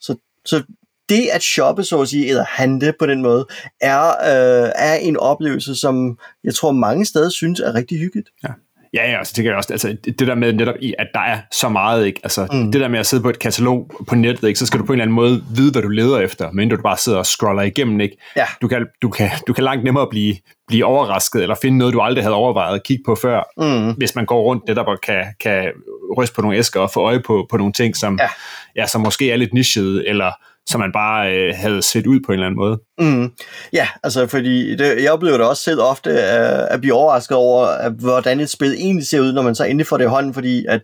[0.00, 0.62] så, så
[1.08, 3.46] det at shoppe, så at sige, eller handle på den måde,
[3.80, 8.28] er, øh, er en oplevelse, som jeg tror mange steder synes er rigtig hyggeligt.
[8.44, 8.48] Ja.
[8.94, 11.20] Ja, ja, altså, det, kan jeg også, altså, det der med netop i, at der
[11.20, 12.20] er så meget, ikke?
[12.22, 12.72] Altså, mm.
[12.72, 14.58] det der med at sidde på et katalog på nettet, ikke?
[14.58, 16.76] så skal du på en eller anden måde vide, hvad du leder efter, men du
[16.82, 18.16] bare sidder og scroller igennem, ikke?
[18.36, 18.46] Ja.
[18.62, 20.36] Du, kan, du, kan, du kan langt nemmere blive,
[20.68, 23.92] blive overrasket, eller finde noget, du aldrig havde overvejet at kigge på før, mm.
[23.92, 25.70] hvis man går rundt netop og kan, kan
[26.18, 28.28] ryste på nogle æsker og få øje på, på nogle ting, som, ja.
[28.76, 30.32] Ja, som måske er lidt nichede, eller
[30.68, 32.78] som man bare øh, havde set ud på en eller anden måde.
[32.98, 33.32] Mm.
[33.72, 37.66] Ja, altså fordi det, jeg oplever det også selv ofte at, at blive overrasket over,
[37.66, 40.34] at, hvordan et spil egentlig ser ud, når man så endelig får det i hånden,
[40.34, 40.80] fordi at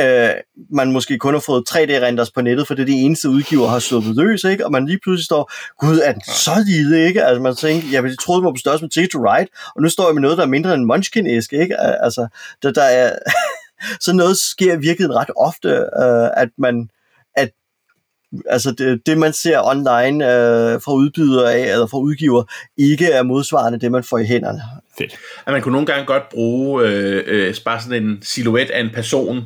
[0.00, 0.30] øh,
[0.70, 3.78] man måske kun har fået 3D-renders på nettet, for det er det eneste udgiver har
[3.78, 4.66] sluppet løs, ikke?
[4.66, 5.52] og man lige pludselig står,
[5.86, 7.24] gud, er den så lille, ikke?
[7.24, 9.88] Altså man tænker, jeg troede, man var på størrelse med Ticket to Ride, og nu
[9.88, 11.80] står jeg med noget, der er mindre end en Munchkin-æske, ikke?
[11.80, 12.28] Altså,
[12.62, 13.12] der, der er...
[14.04, 16.88] så noget sker virkelig ret ofte, øh, at man
[18.46, 22.42] altså det, det man ser online øh, fra udbydere af, eller fra udgiver,
[22.76, 24.60] ikke er modsvarende det, man får i hænderne.
[24.98, 25.14] Fedt.
[25.46, 28.90] At man kunne nogle gange godt bruge øh, øh, bare sådan en silhuet af en
[28.94, 29.36] person,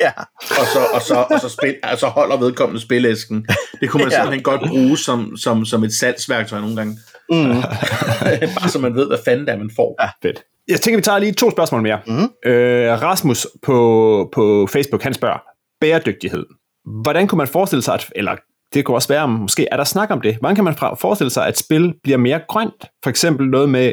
[0.00, 0.12] ja.
[0.40, 3.46] og, så, og, så, og så, spil, altså holder vedkommende spilæsken.
[3.80, 4.16] Det kunne man ja.
[4.16, 6.98] simpelthen godt bruge som, som, som et salgsværktøj nogle gange.
[7.30, 7.62] Mm.
[8.58, 9.96] bare så man ved, hvad fanden det er, man får.
[10.02, 10.42] Ja, fedt.
[10.68, 12.00] Jeg tænker, vi tager lige to spørgsmål mere.
[12.06, 12.50] Mm.
[12.50, 15.38] Øh, Rasmus på, på Facebook, han spørger,
[15.80, 16.44] bæredygtighed.
[16.84, 18.36] Hvordan kunne man forestille sig, at, eller
[18.74, 21.30] det kunne også være, om måske er der snak om det, hvordan kan man forestille
[21.30, 22.84] sig, at spil bliver mere grønt?
[23.02, 23.92] For eksempel noget med,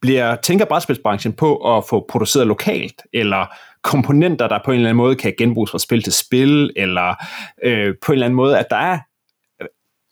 [0.00, 3.46] bliver, tænker brætspilsbranchen på at få produceret lokalt, eller
[3.82, 7.14] komponenter, der på en eller anden måde kan genbruges fra spil til spil, eller
[7.64, 8.98] øh, på en eller anden måde, at der er,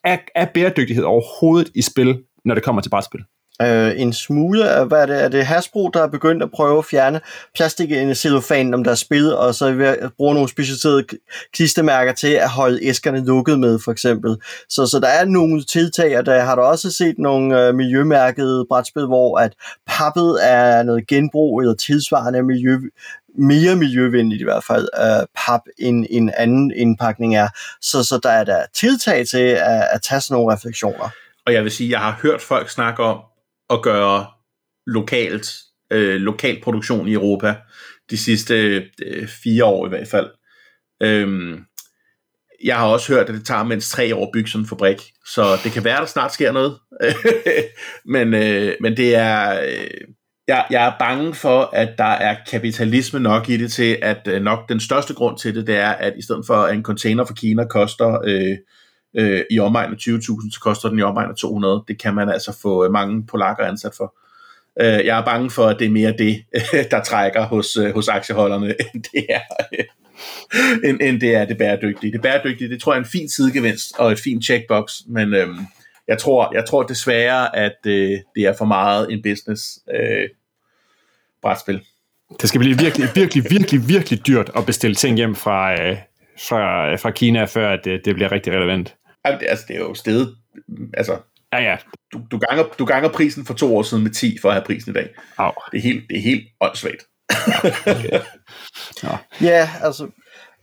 [0.04, 3.24] er, er bæredygtighed overhovedet i spil, når det kommer til brætspil?
[3.62, 6.50] Øh, en smule af, øh, hvad er det, er det Hasbro, der er begyndt at
[6.50, 7.20] prøve at fjerne
[7.54, 11.04] plastik i cellofanen om deres spil, og så vil bruge nogle specialiserede
[11.52, 14.36] klistermærker til at holde æskerne lukket med, for eksempel.
[14.68, 18.66] Så, så der er nogle tiltag, og der har du også set nogle øh, miljømærkede
[18.68, 19.52] brætspil, hvor at
[19.86, 22.78] pappet er noget genbrug eller tilsvarende miljø,
[23.38, 27.48] mere miljøvenligt i hvert fald uh, pap end en anden indpakning er.
[27.80, 31.08] Så, så der er der tiltag til at, at tage sådan nogle refleksioner.
[31.46, 33.20] Og jeg vil sige, jeg har hørt folk snakke om,
[33.70, 34.26] at gøre
[34.86, 35.46] lokalt,
[35.90, 37.56] øh, lokal produktion i Europa
[38.10, 40.30] de sidste øh, fire år i hvert fald.
[41.02, 41.64] Øhm,
[42.64, 45.02] jeg har også hørt, at det tager mindst tre år at bygge sådan en fabrik,
[45.26, 46.78] så det kan være, at der snart sker noget.
[48.14, 49.60] men, øh, men det er...
[49.62, 50.00] Øh,
[50.48, 54.42] jeg, jeg er bange for, at der er kapitalisme nok i det til, at øh,
[54.42, 57.24] nok den største grund til det, det er, at i stedet for at en container
[57.24, 58.56] fra Kina koster øh,
[59.14, 61.84] øh, i omegn af 20.000, så koster den i omegn af 200.
[61.88, 64.14] Det kan man altså få øh, mange polakker ansat for.
[64.80, 66.44] Øh, jeg er bange for, at det er mere det,
[66.90, 69.40] der trækker hos, øh, hos aktieholderne, end det er...
[69.78, 69.84] Øh,
[70.84, 72.12] end, end det er det bæredygtige.
[72.12, 75.58] Det bæredygtige, det tror jeg er en fin sidegevinst og et fint checkbox, men øhm,
[76.08, 80.28] jeg, tror, jeg tror desværre, at øh, det er for meget en business øh,
[81.42, 81.80] brætspil.
[82.40, 85.96] Det skal blive virkelig, virkelig, virkelig, virkelig dyrt at bestille ting hjem fra, øh,
[86.48, 88.96] fra, fra Kina, før det, det bliver rigtig relevant.
[89.24, 90.36] Altså, det er jo stedet,
[90.94, 91.18] altså,
[91.52, 91.76] ja, ja.
[92.12, 94.64] Du, du, ganger, du ganger prisen for to år siden med 10 for at have
[94.64, 95.08] prisen i dag.
[95.38, 95.52] Au.
[95.72, 97.02] Det er helt, det er helt åndssvagt.
[97.86, 98.20] okay.
[99.02, 99.18] ja.
[99.40, 100.08] ja, altså,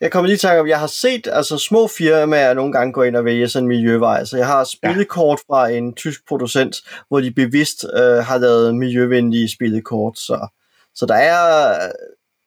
[0.01, 3.15] jeg kommer lige til at jeg har set altså, små firmaer nogle gange gå ind
[3.15, 4.25] og vælge sådan en miljøvej.
[4.25, 5.53] Så jeg har spillekort ja.
[5.53, 6.75] fra en tysk producent,
[7.07, 10.17] hvor de bevidst øh, har lavet miljøvenlige spillekort.
[10.17, 10.47] Så,
[10.95, 11.75] så der er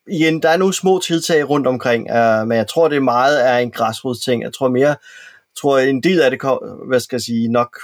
[0.09, 3.59] igen, der er nogle små tiltag rundt omkring, øh, men jeg tror, det meget er
[3.59, 4.43] en græsrodsting.
[4.43, 4.97] Jeg tror mere, jeg
[5.61, 6.41] tror en del af det,
[6.89, 7.79] hvad skal jeg sige, nok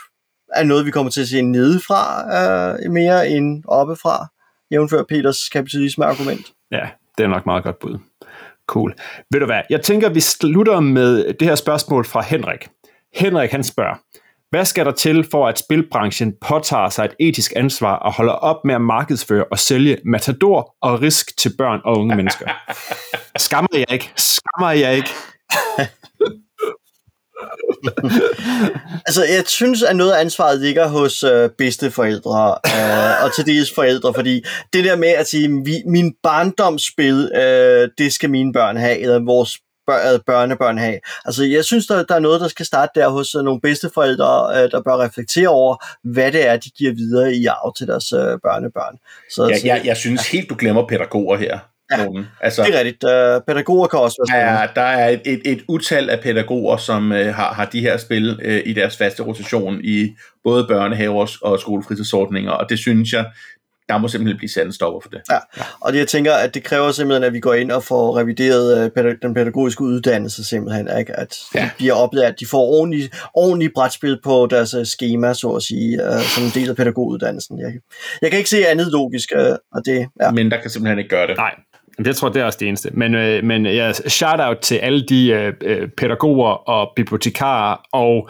[0.55, 2.25] er noget, vi kommer til at se nedefra
[2.85, 4.27] øh, mere end oppefra,
[4.71, 6.53] jævnfør Peters kapitalisme-argument.
[6.71, 7.99] Ja, det er nok meget godt bud.
[8.67, 8.95] Cool.
[9.31, 12.69] Ved du hvad, jeg tænker, vi slutter med det her spørgsmål fra Henrik.
[13.15, 13.95] Henrik han spørger,
[14.53, 18.65] hvad skal der til for, at spilbranchen påtager sig et etisk ansvar og holder op
[18.65, 22.47] med at markedsføre og sælge matador og risk til børn og unge mennesker?
[23.47, 24.13] Skammer jeg ikke?
[24.17, 25.11] Skammer jeg ikke?
[29.07, 33.75] altså, jeg synes, at noget af ansvaret ligger hos øh, bedsteforældre øh, og til dels
[33.75, 34.43] forældre, fordi
[34.73, 39.25] det der med at sige, vi, min barndomsspil, øh, det skal mine børn have, eller
[39.25, 39.59] vores
[40.27, 40.99] børnebørn have.
[41.25, 44.47] Altså, jeg synes, der, der er noget, der skal starte der hos uh, nogle bedsteforældre,
[44.49, 48.13] uh, der bør reflektere over, hvad det er, de giver videre i arv til deres
[48.13, 48.99] uh, børnebørn.
[49.31, 51.59] Så, ja, så, jeg, jeg synes helt, du glemmer pædagoger her.
[51.93, 52.27] Ja, nogen.
[52.41, 53.05] Altså, det er rigtigt.
[53.05, 57.11] Uh, pædagoger kan også være Ja, der er et, et, et utal af pædagoger, som
[57.11, 60.11] uh, har, har de her spil uh, i deres faste rotation i
[60.45, 63.27] både børnehaver og skolefritidsordninger, og det synes jeg,
[63.89, 65.21] der må simpelthen blive sat en stopper for det.
[65.31, 65.39] Ja,
[65.81, 68.91] og det, jeg tænker, at det kræver simpelthen, at vi går ind og får revideret
[68.97, 71.19] uh, den pædagogiske uddannelse simpelthen, ikke?
[71.19, 71.61] at ja.
[71.65, 75.63] de bliver oplevet, at de får ordentlige, ordentlige brætspil på deres uh, schema, så at
[75.63, 77.59] sige, uh, som en del af pædagoguddannelsen.
[77.59, 77.73] Jeg,
[78.23, 79.33] jeg kan ikke se andet logisk,
[79.73, 80.31] og det, ja.
[80.31, 81.37] Men der kan simpelthen ikke gøre det.
[81.37, 81.55] Nej,
[82.07, 82.91] jeg tror, det er også det eneste.
[82.93, 85.29] Men, øh, men jeg shout-out til alle de
[85.63, 88.29] øh, pædagoger og bibliotekarer og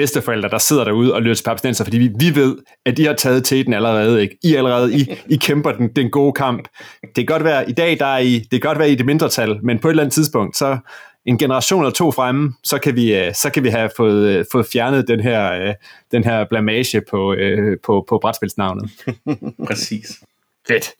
[0.00, 3.12] bedsteforældre, der sidder derude og lytter til papstinenser, fordi vi, vi ved, at I har
[3.12, 4.22] taget til den allerede.
[4.22, 4.38] Ikke?
[4.42, 6.68] I allerede, I, I kæmper den, den gode kamp.
[7.02, 9.06] Det kan godt være, i dag der er I, det kan godt være I det
[9.06, 10.78] mindretal, men på et eller andet tidspunkt, så
[11.26, 14.44] en generation eller to fremme, så kan vi, øh, så kan vi have fået, øh,
[14.52, 15.74] fået fjernet den her, øh,
[16.12, 17.36] den her blamage på,
[17.84, 18.90] på, på brætspilsnavnet.
[19.68, 20.20] Præcis.
[20.68, 20.90] Fedt.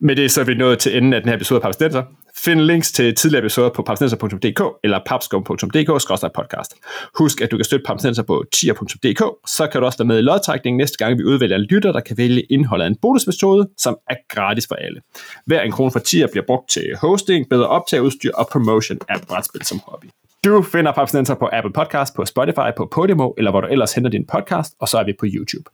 [0.00, 2.02] Med det så er vi nået til enden af den her episode af Papsnenser.
[2.38, 6.70] Find links til tidligere episoder på papsnenser.dk eller papskum.dk-podcast.
[7.18, 10.22] Husk, at du kan støtte Papsnenser på tier.dk, så kan du også være med i
[10.22, 13.96] lodtrækningen næste gang, vi udvælger en lytter, der kan vælge indholdet af en bonusmetode, som
[14.10, 15.00] er gratis for alle.
[15.46, 19.62] Hver en krone for tier bliver brugt til hosting, bedre optageudstyr og promotion af brætspil
[19.64, 20.06] som hobby.
[20.46, 24.10] Du finder Papsnenser på Apple Podcast, på Spotify, på Podimo, eller hvor du ellers henter
[24.10, 25.70] din podcast, og så er vi på YouTube.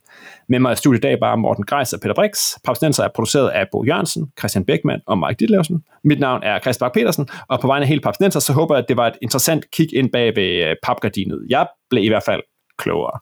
[0.48, 2.38] Med mig i studiet i dag bare Morten Greis og Peter Brix.
[2.64, 5.82] Papsnenser er produceret af Bo Jørgensen, Christian Beckmann og Mike Ditlevsen.
[6.04, 8.82] Mit navn er Christian Bak petersen og på vegne af hele Papsnenser, så håber jeg,
[8.82, 11.46] at det var et interessant kig ind bag ved øh, papgardinet.
[11.48, 12.42] Jeg blev i hvert fald
[12.78, 13.18] klogere.